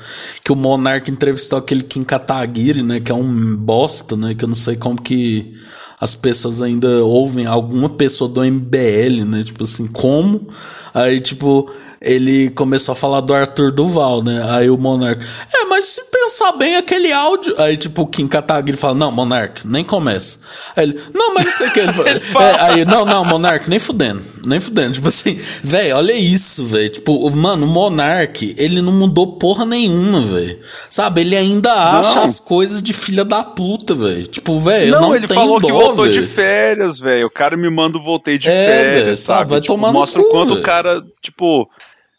[0.45, 4.49] Que o Monark entrevistou aquele Kim Kataguiri, né, que é um bosta, né, que eu
[4.49, 5.55] não sei como que
[5.99, 10.47] as pessoas ainda ouvem alguma pessoa do MBL, né, tipo assim, como?
[10.93, 11.71] Aí, tipo,
[12.01, 14.43] ele começou a falar do Arthur Duval, né?
[14.49, 15.23] Aí o Monark,
[15.53, 17.53] é, mas se pensar bem aquele áudio.
[17.59, 20.39] Aí, tipo, o Kim Kataguiri fala: Não, Monark, nem começa.
[20.75, 21.79] Aí ele, não, mas não sei o que.
[21.79, 24.23] Ele fala, é, aí, não, não, Monark, nem fudendo.
[24.43, 24.93] Nem fudendo.
[24.93, 26.89] Tipo assim, velho, olha isso, velho.
[26.89, 30.59] Tipo, mano, o Monark, ele não mudou porra nenhuma, velho.
[30.89, 31.21] Sabe?
[31.21, 32.23] Ele ainda acha não.
[32.23, 34.25] as coisas de filha da puta, velho.
[34.25, 36.27] Tipo, velho, não, não ele falou dó, que voltou véio.
[36.27, 37.27] de férias, velho.
[37.27, 39.51] O cara me manda voltei de é, férias, véio, sabe?
[39.51, 40.59] Vai tipo, tomar mostra no cu, o quanto véio.
[40.59, 41.69] o cara, tipo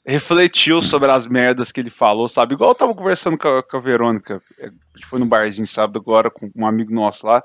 [0.04, 2.54] refletiu sobre as merdas que ele falou, sabe?
[2.54, 5.66] Igual eu tava conversando com a, com a Verônica, é, a gente foi no barzinho
[5.66, 7.42] sábado agora com um amigo nosso lá.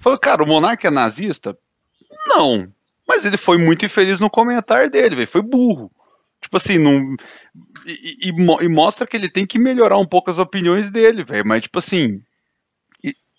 [0.00, 1.56] Falou, cara, o Monark é nazista?
[2.26, 2.66] Não.
[3.06, 5.28] Mas ele foi muito infeliz no comentário dele, velho.
[5.28, 5.90] Foi burro.
[6.40, 7.14] Tipo assim, não.
[7.86, 11.46] E, e, e, mostra que ele tem que melhorar um pouco as opiniões dele, velho.
[11.46, 12.20] Mas, tipo assim.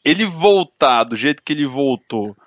[0.03, 2.37] Ele voltar do jeito que ele voltou,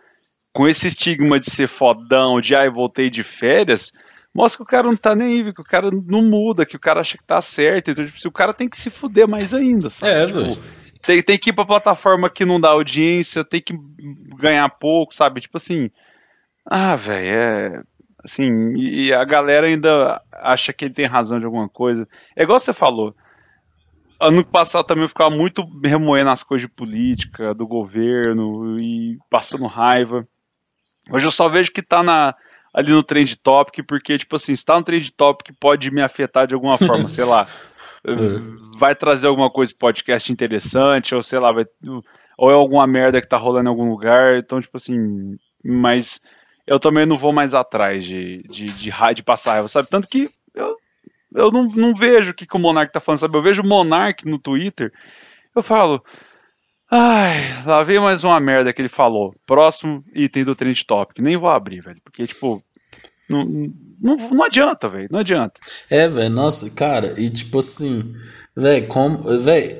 [0.53, 3.93] com esse estigma de ser fodão, de ai, voltei de férias,
[4.39, 6.81] mostra que o cara não tá nem aí, que o cara não muda, que o
[6.81, 7.91] cara acha que tá certo.
[7.91, 10.13] Então, tipo, o cara tem que se fuder mais ainda, sabe?
[10.13, 13.77] É, tipo, tem, tem que ir pra plataforma que não dá audiência, tem que
[14.39, 15.41] ganhar pouco, sabe?
[15.41, 15.91] Tipo assim.
[16.65, 17.83] Ah, velho, é.
[18.25, 22.07] Assim, e a galera ainda acha que ele tem razão de alguma coisa.
[22.37, 23.15] É igual você falou.
[24.21, 29.67] Ano passado também eu ficava muito remoendo as coisas de política, do governo e passando
[29.67, 30.27] raiva.
[31.11, 32.35] Hoje eu só vejo que tá na,
[32.75, 36.47] ali no Trend Topic, porque, tipo assim, se tá no Trend Topic pode me afetar
[36.47, 37.47] de alguma forma, sei lá.
[38.07, 38.79] É.
[38.79, 41.67] Vai trazer alguma coisa podcast interessante, ou sei lá, vai,
[42.39, 46.23] ou é alguma merda que tá rolando em algum lugar, então, tipo assim, mas
[46.65, 49.91] eu também não vou mais atrás de, de, de, de passar raiva, sabe?
[49.91, 50.77] Tanto que eu,
[51.35, 53.37] eu não, não vejo o que, que o Monark tá falando, sabe?
[53.37, 54.93] Eu vejo o Monark no Twitter,
[55.55, 56.01] eu falo,
[56.91, 59.35] Ai, lá veio mais uma merda que ele falou.
[59.47, 61.19] Próximo item do Trend Topic.
[61.19, 62.01] Nem vou abrir, velho.
[62.03, 62.63] Porque, tipo,
[63.29, 63.45] Não,
[64.01, 65.09] não, não adianta, velho.
[65.11, 65.61] Não adianta.
[65.91, 68.15] É, velho, nossa, cara, e tipo assim,
[68.57, 69.19] velho, como.
[69.41, 69.79] Velho,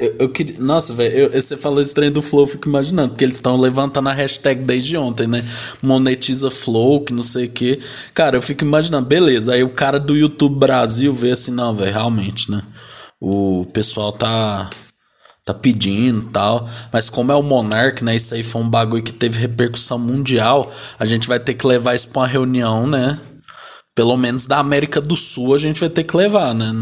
[0.00, 0.58] eu, eu queria.
[0.58, 4.08] Nossa, velho, você falou esse trem do Flow, eu fico imaginando, porque eles estão levantando
[4.08, 5.44] a hashtag desde ontem, né?
[5.80, 7.78] Monetiza Flow, que não sei o quê.
[8.14, 9.54] Cara, eu fico imaginando, beleza.
[9.54, 12.62] Aí o cara do YouTube Brasil vê assim, não, velho, realmente, né?
[13.20, 14.68] O pessoal tá
[15.44, 16.68] tá pedindo tal.
[16.92, 18.16] Mas como é o Monark, né?
[18.16, 20.70] Isso aí foi um bagulho que teve repercussão mundial.
[20.98, 23.18] A gente vai ter que levar isso pra uma reunião, né?
[23.94, 26.72] Pelo menos da América do Sul a gente vai ter que levar, né?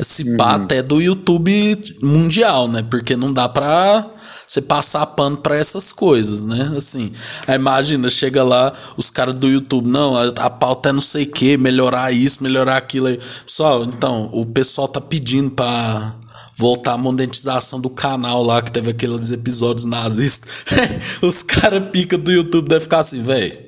[0.00, 0.36] Se uhum.
[0.38, 2.82] pá até do YouTube mundial, né?
[2.82, 4.08] Porque não dá pra
[4.46, 6.72] você passar pano pra essas coisas, né?
[6.78, 7.12] Assim,
[7.46, 11.24] aí imagina, chega lá os caras do YouTube, não, a, a pauta é não sei
[11.24, 13.20] o que, melhorar isso, melhorar aquilo aí.
[13.44, 16.14] Pessoal, então, o pessoal tá pedindo pra
[16.60, 20.64] voltar a monetização do canal lá, que teve aqueles episódios nazistas.
[21.22, 23.58] os caras pica do YouTube deve ficar assim, velho.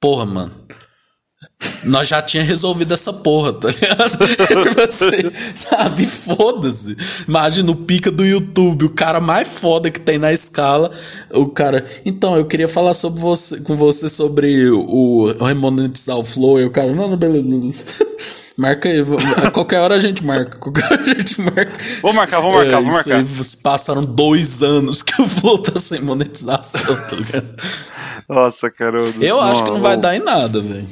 [0.00, 0.62] Porra, mano
[1.84, 4.18] nós já tinha resolvido essa porra, tá ligado?
[4.74, 6.96] Você, sabe, foda-se.
[7.28, 10.90] Imagina o pica do YouTube, o cara mais foda que tem na escala.
[11.32, 11.84] O cara.
[12.04, 16.60] Então, eu queria falar sobre você, com você sobre o, o remonetizar o flow.
[16.60, 17.84] E o cara, não, não, beleza, beleza.
[18.56, 19.00] Marca aí,
[19.46, 20.58] a qualquer hora a gente marca.
[20.58, 21.72] Qualquer hora a gente marca.
[22.02, 23.16] Vou marcar, vou marcar, é, vou marcar.
[23.16, 23.26] Aí,
[23.62, 27.48] passaram dois anos que o Flow tá sem monetização, tá ligado?
[28.28, 29.00] Nossa, cara.
[29.00, 30.86] Eu, eu acho que não vai dar em nada, velho.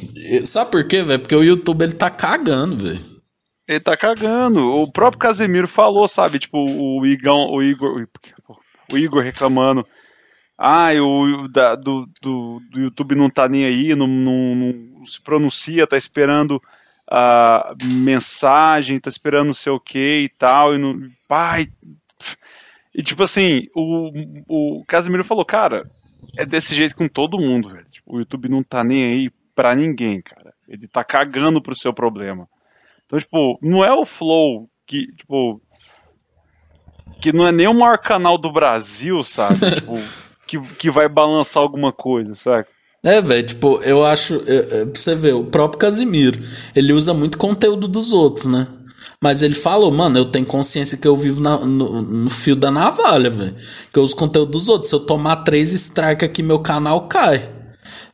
[0.46, 1.20] Sabe por quê, velho?
[1.20, 3.00] Porque o YouTube ele tá cagando, velho.
[3.68, 4.82] Ele tá cagando.
[4.82, 6.38] O próprio Casemiro falou, sabe?
[6.38, 8.06] Tipo, o Igão, o Igor,
[8.90, 9.84] o Igor reclamando.
[10.58, 15.18] Ah, o da, do, do, do, YouTube não tá nem aí, não, não, não se
[15.22, 16.60] pronuncia, tá esperando
[17.10, 21.00] a mensagem, tá esperando não sei o que e tal, e não.
[21.28, 21.66] Pai.
[22.94, 24.10] E tipo assim, o,
[24.48, 25.82] o Casemiro falou, cara,
[26.36, 27.86] é desse jeito com todo mundo, velho.
[27.90, 30.52] Tipo, o YouTube não tá nem aí pra ninguém, cara.
[30.68, 32.46] Ele tá cagando pro seu problema.
[33.06, 35.60] Então, tipo, não é o Flow que, tipo.
[37.20, 39.58] Que não é nem o maior canal do Brasil, sabe?
[39.74, 39.94] tipo,
[40.46, 42.66] que, que vai balançar alguma coisa, sabe?
[43.04, 44.42] É, velho, tipo, eu acho.
[44.46, 46.42] É, é, pra você ver, o próprio Casimiro,
[46.74, 48.66] ele usa muito conteúdo dos outros, né?
[49.22, 52.70] Mas ele falou, mano, eu tenho consciência que eu vivo na, no, no, fio da
[52.70, 53.54] navalha, velho.
[53.92, 54.88] Que eu uso conteúdo dos outros.
[54.88, 57.46] Se eu tomar três strikes aqui, meu canal cai.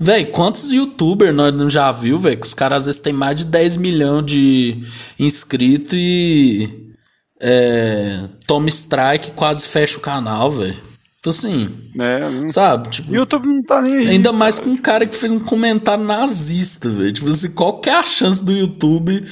[0.00, 2.36] Véi, quantos youtubers nós não já viu, velho?
[2.36, 4.82] Que os caras às vezes têm mais de 10 milhões de
[5.18, 6.92] inscritos e.
[7.40, 10.85] É, toma strike quase fecha o canal, velho.
[11.26, 11.68] Tipo assim.
[11.98, 12.88] É, sabe?
[12.88, 14.08] Tipo, YouTube não tá nem aí.
[14.10, 17.12] Ainda mais com um cara que fez um comentário nazista, velho.
[17.12, 19.24] Tipo assim, qual que é a chance do YouTube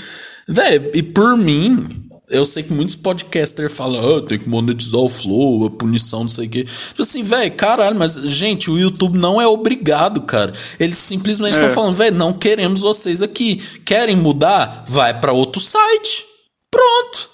[0.46, 1.88] Véi, e por mim,
[2.30, 6.28] eu sei que muitos podcasters falam, ah, tem que monetizar o flow, a punição, não
[6.28, 6.64] sei o quê.
[6.64, 10.52] Tipo assim, velho, caralho, mas, gente, o YouTube não é obrigado, cara.
[10.78, 11.70] Eles simplesmente estão é.
[11.70, 13.56] falando, velho, não queremos vocês aqui.
[13.86, 14.84] Querem mudar?
[14.86, 16.24] Vai para outro site.
[16.70, 17.30] Pronto.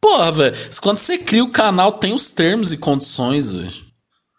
[0.00, 0.56] Porra, velho.
[0.82, 3.89] Quando você cria o canal, tem os termos e condições, velho.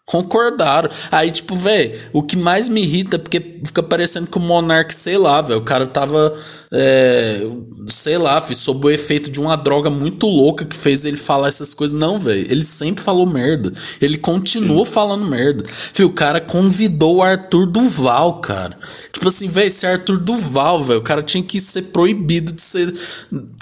[0.04, 0.90] Concordaram.
[1.10, 5.16] Aí, tipo, velho, o que mais me irrita porque fica parecendo que o Monark, sei
[5.16, 6.34] lá, velho, o cara tava,
[6.72, 7.40] é,
[7.86, 11.48] sei lá, filho, sob o efeito de uma droga muito louca que fez ele falar
[11.48, 11.98] essas coisas.
[11.98, 13.72] Não, velho, ele sempre falou merda.
[14.00, 14.92] Ele continua Sim.
[14.92, 15.64] falando merda.
[15.66, 18.76] Filho, o cara convidou o Arthur Duval, cara.
[19.12, 22.92] Tipo assim, velho, esse Arthur Duval, velho, o cara tinha que ser proibido de ser,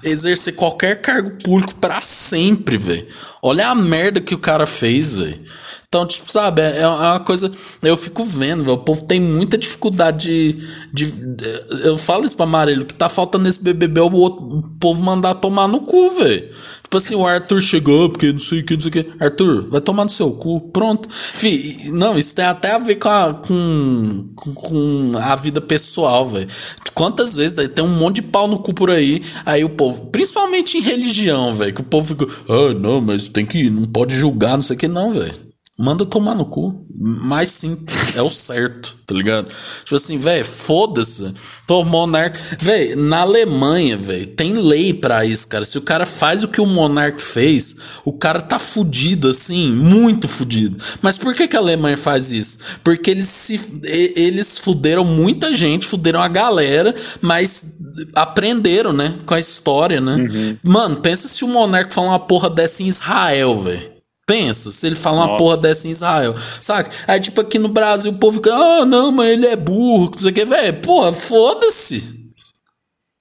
[0.05, 3.07] exercer qualquer cargo público para sempre, velho.
[3.43, 5.41] Olha a merda que o cara fez, velho.
[5.91, 7.51] Então, tipo, sabe, é, é uma coisa.
[7.83, 10.57] Eu fico vendo, véio, o povo tem muita dificuldade de,
[10.93, 11.13] de.
[11.85, 15.03] eu falo isso pra Amarelo, que tá faltando nesse BBB é o, outro, o povo
[15.03, 16.49] mandar tomar no cu, velho.
[16.83, 19.07] Tipo assim, o Arthur chegou, porque não sei o que, não sei o que.
[19.21, 21.09] Arthur, vai tomar no seu cu, pronto.
[21.11, 26.49] Fih, não, isso tem até a ver com a, com, com a vida pessoal, velho.
[26.95, 30.07] Quantas vezes daí, tem um monte de pau no cu por aí, aí o povo,
[30.07, 34.15] principalmente em religião, velho, que o povo fica, ah, não, mas tem que, não pode
[34.15, 35.50] julgar, não sei o que, não, velho
[35.81, 36.87] manda tomar no cu.
[37.03, 39.49] Mais simples, é o certo, tá ligado?
[39.85, 41.33] Tipo assim, velho, foda-se.
[41.67, 42.39] Tô monarca.
[42.59, 45.65] Velho, na Alemanha, velho, tem lei para isso, cara.
[45.65, 47.75] Se o cara faz o que o monarca fez,
[48.05, 50.77] o cara tá fudido, assim, muito fudido.
[51.01, 52.59] Mas por que, que a Alemanha faz isso?
[52.85, 53.81] Porque eles se.
[53.83, 57.79] Eles fuderam muita gente, fuderam a galera, mas
[58.15, 59.15] aprenderam, né?
[59.25, 60.17] Com a história, né?
[60.17, 60.57] Uhum.
[60.63, 63.90] Mano, pensa se o monarca falar uma porra dessa em Israel, velho.
[64.31, 66.89] Pensa, se ele fala uma porra dessa em Israel, saca?
[67.09, 70.19] Aí, tipo, aqui no Brasil, o povo fica, ah, não, mas ele é burro, não
[70.21, 70.81] sei o que, velho.
[70.83, 72.31] Porra, foda-se.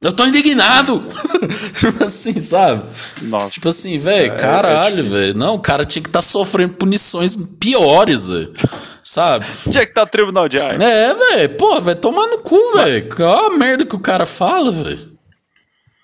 [0.03, 1.03] Eu tô indignado.
[2.05, 2.83] assim, sabe?
[3.23, 3.49] Nossa.
[3.49, 5.33] Tipo assim, velho, é, caralho, é, velho.
[5.33, 8.53] Não, o cara tinha que estar tá sofrendo punições piores, velho.
[9.01, 9.47] Sabe?
[9.63, 10.83] Tinha que estar tá Tribunal de Arte.
[10.83, 11.49] É, velho.
[11.57, 13.09] Pô, vai tomar no cu, velho.
[13.19, 15.18] Olha a merda que o cara fala, velho.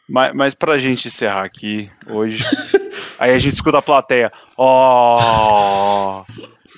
[0.07, 2.39] Mas, mas pra gente encerrar aqui hoje,
[3.19, 4.31] aí a gente escuta a plateia.
[4.57, 6.21] Ó.
[6.21, 6.25] Oh,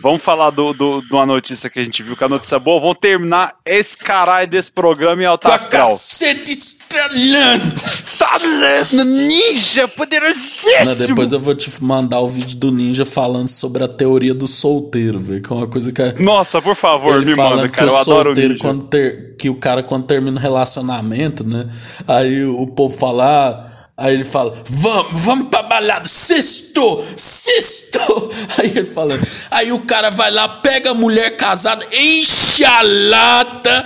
[0.01, 2.59] vamos falar do, do, de uma notícia que a gente viu, que a notícia é
[2.59, 2.79] boa.
[2.79, 5.89] Vamos terminar esse caralho desse programa em alta astral.
[5.89, 7.75] Cacete estralhando!
[7.75, 10.85] Estralando, ninja poderosíssimo!
[10.85, 14.47] Não, depois eu vou te mandar o vídeo do ninja falando sobre a teoria do
[14.47, 15.41] solteiro, velho.
[15.41, 16.01] Que é uma coisa que.
[16.01, 16.13] É...
[16.19, 17.89] Nossa, por favor, Ele me manda, cara.
[17.89, 18.57] Eu adoro o ninja.
[18.59, 21.67] Quando ter, que o cara, quando termina o relacionamento, né?
[22.07, 23.65] Aí o povo fala.
[23.99, 27.97] Aí ele fala, vamos, vamos pra balada, sexto, sexto.
[28.59, 29.19] Aí ele fala,
[29.49, 33.83] aí o cara vai lá, pega a mulher casada, enche a lata.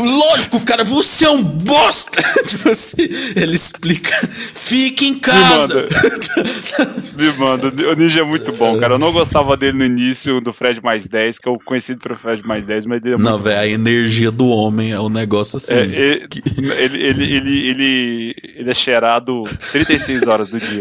[0.00, 2.22] Lógico, cara, você é um bosta.
[2.46, 3.02] tipo assim,
[3.34, 5.74] ele explica, fique em casa.
[5.74, 7.08] Me manda.
[7.18, 7.90] Me manda.
[7.90, 8.94] O Ninja é muito bom, cara.
[8.94, 12.46] Eu não gostava dele no início do Fred mais 10, que eu conheci pelo Fred
[12.46, 15.74] mais 10, mas ele é Não, velho, a energia do homem é um negócio assim.
[15.74, 16.42] É, ele, que...
[16.46, 20.80] ele, ele, ele, ele, ele é cheirado 36 horas do dia.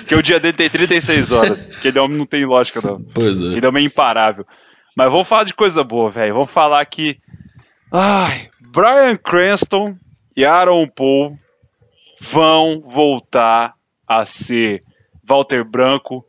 [0.00, 1.80] Porque o dia dele tem 36 horas.
[1.80, 2.98] Que ele homem não tem lógica, não.
[3.14, 3.46] Pois é.
[3.46, 4.46] Ele é imparável.
[4.96, 6.34] Mas vamos falar de coisa boa, velho.
[6.34, 7.18] Vamos falar que.
[7.92, 9.96] Ai, Brian Cranston
[10.36, 11.38] e Aaron Paul
[12.20, 13.74] vão voltar
[14.06, 14.82] a ser
[15.24, 16.24] Walter Branco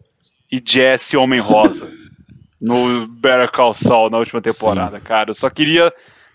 [0.51, 1.89] e Jesse Homem Rosa
[2.61, 5.03] no Better Call Saul na última temporada, Sim.
[5.03, 5.31] cara.
[5.31, 5.93] Eu só queria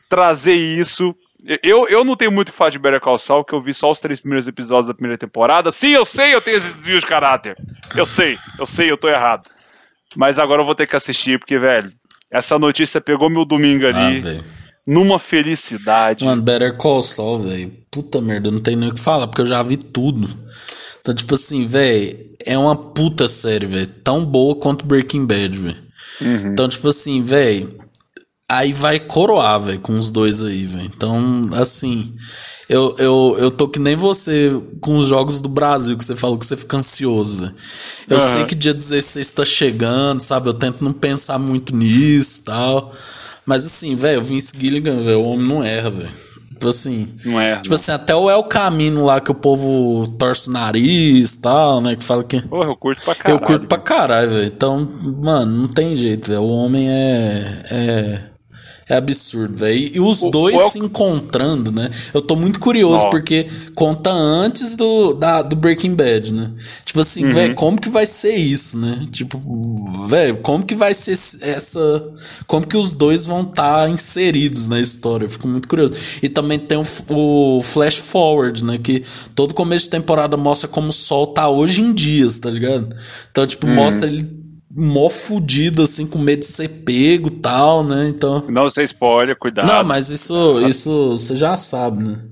[0.09, 1.15] trazer isso
[1.63, 3.75] eu, eu não tenho muito o que falar de Better Call Saul, que eu vi
[3.75, 5.71] só os três primeiros episódios da primeira temporada.
[5.71, 7.55] Sim, eu sei, eu tenho esses desvios de caráter.
[7.95, 9.43] Eu sei, eu sei, eu tô errado.
[10.17, 11.91] Mas agora eu vou ter que assistir, porque, velho,
[12.31, 14.23] essa notícia pegou meu domingo ali.
[14.27, 16.25] Ah, numa felicidade.
[16.25, 17.73] Mano, Better Call Saul, velho.
[17.91, 20.29] Puta merda, eu não tenho nem o que falar, porque eu já vi tudo.
[21.01, 22.17] Então, tipo assim, velho,
[22.47, 23.87] é uma puta série, velho.
[24.03, 25.77] Tão boa quanto Breaking Bad, velho.
[26.21, 26.53] Uhum.
[26.53, 27.84] Então, tipo assim, velho
[28.57, 30.85] aí vai coroar, velho, com os dois aí, velho.
[30.85, 32.15] Então, assim,
[32.69, 36.39] eu, eu, eu tô que nem você com os jogos do Brasil, que você falou
[36.39, 37.55] que você fica ansioso, velho.
[38.09, 38.23] Eu uhum.
[38.23, 40.49] sei que dia 16 tá chegando, sabe?
[40.49, 42.93] Eu tento não pensar muito nisso e tal.
[43.45, 46.13] Mas assim, velho, o Vince Gilligan, velho, o homem não erra, velho.
[46.51, 47.09] Tipo assim.
[47.25, 47.57] Não é.
[47.57, 47.75] Tipo não.
[47.75, 51.97] assim, até o El Camino lá que o povo torce o nariz e tal, né?
[51.97, 52.41] Que fala que.
[52.41, 53.35] Porra, eu curto pra caralho.
[53.35, 54.47] Eu curto pra caralho, velho.
[54.47, 54.89] Então,
[55.23, 56.43] mano, não tem jeito, velho.
[56.43, 57.63] O homem é.
[57.71, 58.34] É
[58.89, 59.91] é absurdo, velho.
[59.95, 60.71] E os o, dois o...
[60.71, 61.91] se encontrando, né?
[62.13, 66.51] Eu tô muito curioso, porque conta antes do, da, do Breaking Bad, né?
[66.85, 67.33] Tipo assim, uhum.
[67.33, 69.07] velho, como que vai ser isso, né?
[69.11, 69.41] Tipo,
[70.07, 71.13] velho, como que vai ser
[71.43, 72.05] essa.
[72.47, 75.25] Como que os dois vão estar tá inseridos na história?
[75.25, 75.95] Eu fico muito curioso.
[76.23, 78.79] E também tem o, o Flash Forward, né?
[78.79, 79.03] Que
[79.35, 82.95] todo começo de temporada mostra como o Sol tá hoje em dias, tá ligado?
[83.31, 83.75] Então, tipo, uhum.
[83.77, 84.44] mostra ele
[84.77, 88.09] mó fudido, assim, com medo de ser pego e tal, né?
[88.09, 88.47] Então.
[88.49, 89.69] Não, você spoiler, cuidado.
[89.69, 92.25] Não, mas isso, isso você já sabe, né?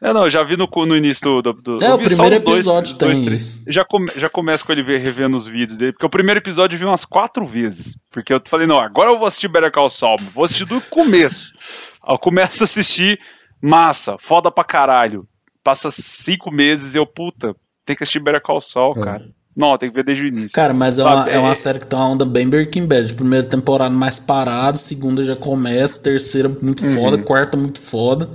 [0.00, 1.52] É, não, eu já vi no, no início do.
[1.52, 3.72] do é, o primeiro episódio dois, tem dois, isso.
[3.72, 6.80] Já, come, já começo com ele revendo os vídeos dele, porque o primeiro episódio eu
[6.80, 7.96] vi umas quatro vezes.
[8.10, 11.52] Porque eu falei, não, agora eu vou assistir Better Call Saul, vou assistir do começo.
[12.04, 13.20] Eu começo a assistir,
[13.62, 15.24] massa, foda pra caralho.
[15.62, 17.54] Passa cinco meses e eu, puta,
[17.86, 19.04] tem que assistir Better Call Saul, é.
[19.04, 19.24] cara.
[19.54, 20.52] Não, tem que ver desde o início.
[20.52, 23.14] Cara, mas é uma, é uma série que tem uma onda bem Breaking Bad.
[23.14, 26.94] Primeira temporada mais parada, segunda já começa, terceira muito uhum.
[26.94, 28.28] foda, quarta muito foda.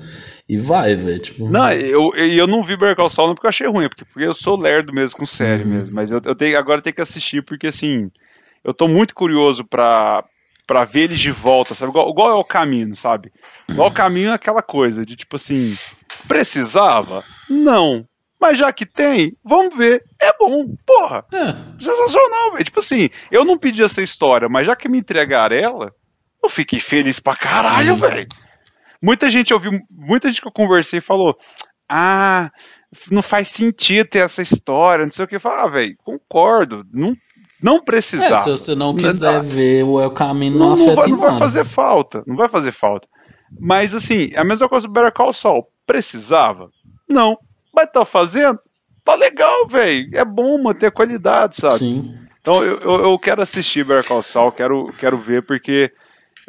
[0.47, 1.19] E vai, velho.
[1.19, 1.49] Tipo...
[1.49, 2.75] Não, eu, eu não vi
[3.09, 5.69] Saul não porque eu achei ruim, porque, porque eu sou lerdo mesmo com série uhum.
[5.69, 5.95] mesmo.
[5.95, 8.11] Mas eu, eu tenho, agora tenho que assistir porque, assim,
[8.63, 10.23] eu tô muito curioso pra,
[10.67, 11.91] pra ver eles de volta, sabe?
[11.91, 13.31] Igual, igual é o caminho, sabe?
[13.67, 15.75] Igual o caminho é aquela coisa de, tipo assim,
[16.27, 17.23] precisava?
[17.49, 18.05] Não.
[18.39, 20.03] Mas já que tem, vamos ver.
[20.21, 21.23] É bom, porra.
[21.33, 21.53] É.
[21.81, 22.63] Sensacional, velho.
[22.63, 25.91] Tipo assim, eu não pedi essa história, mas já que me entregaram ela,
[26.43, 28.27] eu fiquei feliz pra caralho, velho.
[29.01, 31.35] Muita gente ouviu, muita gente que eu conversei falou:
[31.89, 32.51] Ah,
[33.11, 35.39] não faz sentido ter essa história, não sei o que.
[35.39, 36.83] Fala, ah, velho, concordo.
[36.93, 37.15] Não,
[37.61, 38.33] não precisava.
[38.33, 41.39] É, se você não quiser não, ver o caminho não, não afeta vai, não vai
[41.39, 42.23] fazer falta.
[42.25, 43.07] Não vai fazer falta.
[43.59, 45.65] Mas assim, a mesma coisa do Better Call Saul.
[45.85, 46.69] Precisava?
[47.09, 47.37] Não.
[47.77, 48.57] Mas tá fazendo?
[49.05, 50.09] Tá legal, velho.
[50.11, 51.77] É bom manter a qualidade, sabe?
[51.77, 52.15] Sim.
[52.41, 55.91] Então eu, eu, eu quero assistir Better Call Saul, quero, quero ver, porque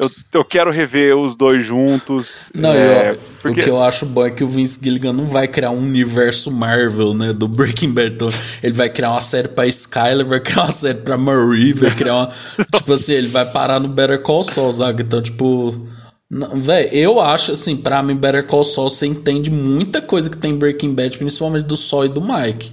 [0.03, 2.49] eu, eu quero rever os dois juntos.
[2.55, 3.61] Não, é, eu, porque...
[3.61, 6.51] O que eu acho bom é que o Vince Gilligan não vai criar um universo
[6.51, 8.15] Marvel, né, do Breaking Bad.
[8.15, 8.31] Então,
[8.63, 12.15] ele vai criar uma série pra Skyler, vai criar uma série pra Marie, vai criar
[12.15, 12.27] uma...
[12.75, 15.03] tipo assim, ele vai parar no Better Call Saul, sabe?
[15.03, 15.87] Então, tipo...
[16.31, 20.57] Véi, eu acho assim, pra mim, Better Call Saul, você entende muita coisa que tem
[20.57, 22.71] Breaking Bad, principalmente do Sol e do Mike.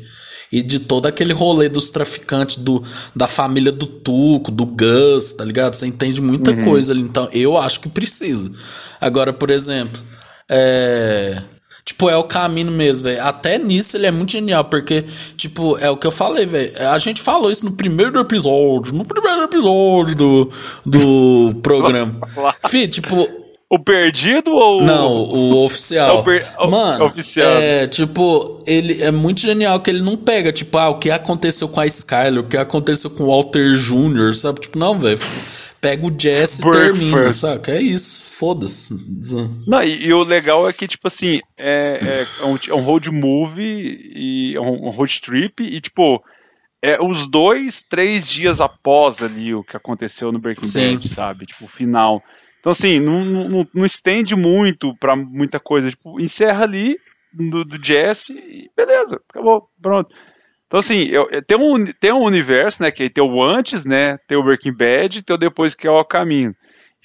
[0.51, 2.83] e de todo aquele rolê dos traficantes do,
[3.15, 5.73] da família do Tuco, do Gus, tá ligado?
[5.73, 6.63] Você entende muita uhum.
[6.63, 7.01] coisa ali.
[7.01, 8.51] Então, eu acho que precisa.
[9.01, 9.99] Agora, por exemplo,
[10.49, 11.41] é.
[11.83, 13.23] Tipo, é o caminho mesmo, velho.
[13.23, 15.03] Até nisso ele é muito genial, porque,
[15.37, 16.71] tipo, é o que eu falei, velho.
[16.89, 20.51] A gente falou isso no primeiro episódio, no primeiro episódio do,
[20.83, 22.11] do programa.
[22.67, 24.83] Fih, tipo, o perdido ou.
[24.83, 26.17] Não, o oficial.
[26.17, 26.45] É o per...
[26.69, 27.51] Mano, o oficial.
[27.51, 31.67] é tipo, ele é muito genial que ele não pega, tipo, ah, o que aconteceu
[31.67, 34.61] com a Skyler, o que aconteceu com o Walter Jr., sabe?
[34.61, 35.17] Tipo, não, velho.
[35.81, 37.71] Pega o Jesse e termina, sabe?
[37.71, 38.93] É isso, foda-se.
[39.67, 43.09] Não, e, e, o legal é que, tipo assim, é, é, um, é um road
[43.09, 46.23] movie e é um, um road trip e, tipo.
[46.83, 51.47] É, os dois, três dias após ali o que aconteceu no Breaking Bad, sabe?
[51.47, 52.21] Tipo, o final.
[52.65, 55.91] Então, assim, não, não, não estende muito para muita coisa.
[55.91, 56.97] Tipo, encerra ali
[57.31, 60.09] do, do Jesse e beleza, acabou, pronto.
[60.65, 62.89] Então, assim, eu, tem, um, tem um universo, né?
[62.89, 64.17] Que tem o antes, né?
[64.27, 66.55] Tem o Breaking Bad, tem o depois que é o caminho.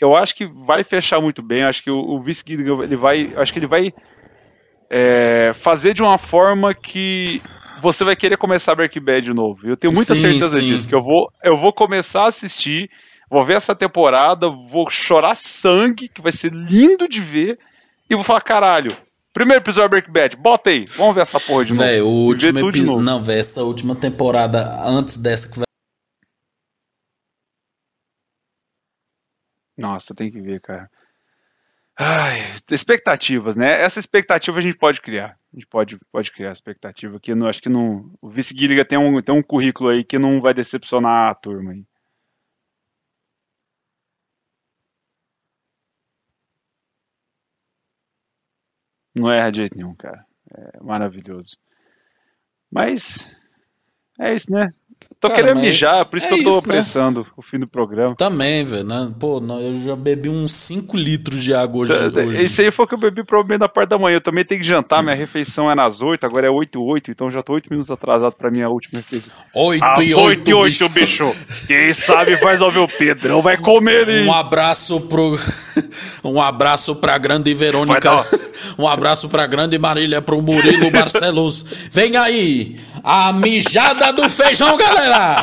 [0.01, 1.63] Eu acho que vai fechar muito bem.
[1.63, 3.93] Acho que o, o Vince Gilligan, ele vai, acho que ele vai
[4.91, 7.43] é, fazer de uma forma que
[7.83, 9.59] você vai querer começar Breaking Bad de novo.
[9.69, 10.67] Eu tenho muita sim, certeza sim.
[10.69, 10.89] disso.
[10.89, 12.89] Que eu vou, eu vou começar a assistir
[13.31, 17.59] Vou ver essa temporada, vou chorar sangue, que vai ser lindo de ver,
[18.09, 18.91] e vou falar, caralho,
[19.33, 21.85] Primeiro episódio de Breaking Bad, bota aí, vamos ver essa porra de novo.
[21.85, 23.01] Véi, o último episódio.
[23.01, 25.65] Não, velho, essa última temporada, antes dessa que vai.
[29.79, 30.91] Nossa, tem que ver, cara.
[31.97, 32.41] Ai,
[32.71, 33.81] expectativas, né?
[33.81, 35.39] Essa expectativa a gente pode criar.
[35.53, 38.13] A gente pode, pode criar expectativa que não, acho que não.
[38.21, 41.71] O Vice Gilligan tem um, tem um currículo aí que não vai decepcionar a turma
[41.71, 41.85] aí.
[49.21, 50.25] Não erra de jeito nenhum, cara.
[50.51, 51.59] É maravilhoso.
[52.71, 53.31] Mas
[54.21, 54.71] é isso, né?
[55.21, 56.75] Tô Cara, querendo mijar, por isso é que eu tô isso, né?
[56.79, 57.27] apressando né?
[57.37, 58.15] o fim do programa.
[58.17, 58.85] Também, velho.
[58.85, 59.13] Né?
[59.19, 61.93] Pô, eu já bebi uns 5 litros de água hoje.
[61.93, 64.17] É, isso aí foi o que eu bebi provavelmente na parte da manhã.
[64.17, 67.11] Eu também tenho que jantar, minha refeição é nas 8, agora é 8 e 8,
[67.11, 69.33] então já tô 8 minutos atrasado pra minha última refeição.
[69.55, 71.25] 8 Às e 8, 8 e 8, bicho.
[71.27, 71.67] bicho.
[71.67, 74.27] Quem sabe faz ouvir o Pedrão, vai comer ele.
[74.27, 75.39] Um abraço pro.
[76.25, 78.25] um abraço pra grande Verônica.
[78.79, 81.89] um abraço pra grande Marília, pro Murilo Barcelos.
[81.91, 82.90] Vem aí!
[83.03, 85.43] A mijada do feijão, galera!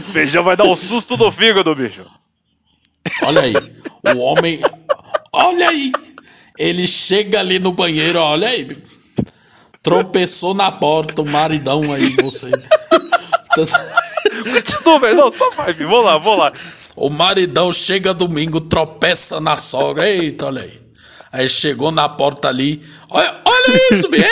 [0.00, 2.04] feijão vai dar um susto no fígado, bicho.
[3.22, 4.60] Olha aí, o homem.
[5.32, 5.92] Olha aí!
[6.58, 8.76] Ele chega ali no banheiro, olha aí.
[9.82, 12.50] Tropeçou na porta, o maridão aí, você.
[13.54, 15.16] Continua, velho.
[15.16, 16.52] Não, só vai, vamos lá, vamos lá.
[16.96, 20.08] O maridão chega domingo, tropeça na sogra.
[20.08, 20.87] Eita, olha aí.
[21.32, 22.82] Aí chegou na porta ali.
[23.10, 24.28] Olha, olha isso, bicho.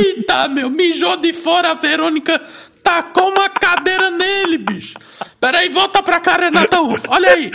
[0.00, 2.40] Eita, meu, mijou de fora a Verônica.
[2.82, 4.94] Tacou uma cadeira nele, bicho.
[5.40, 6.94] Peraí, volta pra cá, Renatão.
[7.08, 7.50] Olha aí.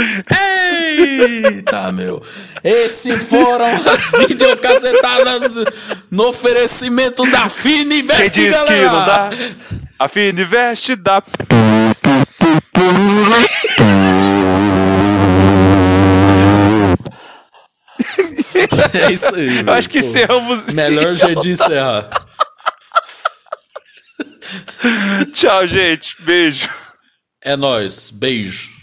[1.46, 2.20] Eita, meu.
[2.64, 5.66] Esses foram as videocasetadas
[6.10, 9.30] no oferecimento da Fini Veste, galera.
[10.00, 11.22] A Fini Veste dá.
[18.94, 19.60] É isso aí.
[19.60, 20.66] Eu acho que encerramos.
[20.68, 22.10] Melhor jeito de encerrar.
[25.34, 26.10] Tchau, gente.
[26.24, 26.70] Beijo.
[27.44, 28.12] É nóis.
[28.12, 28.79] Beijo.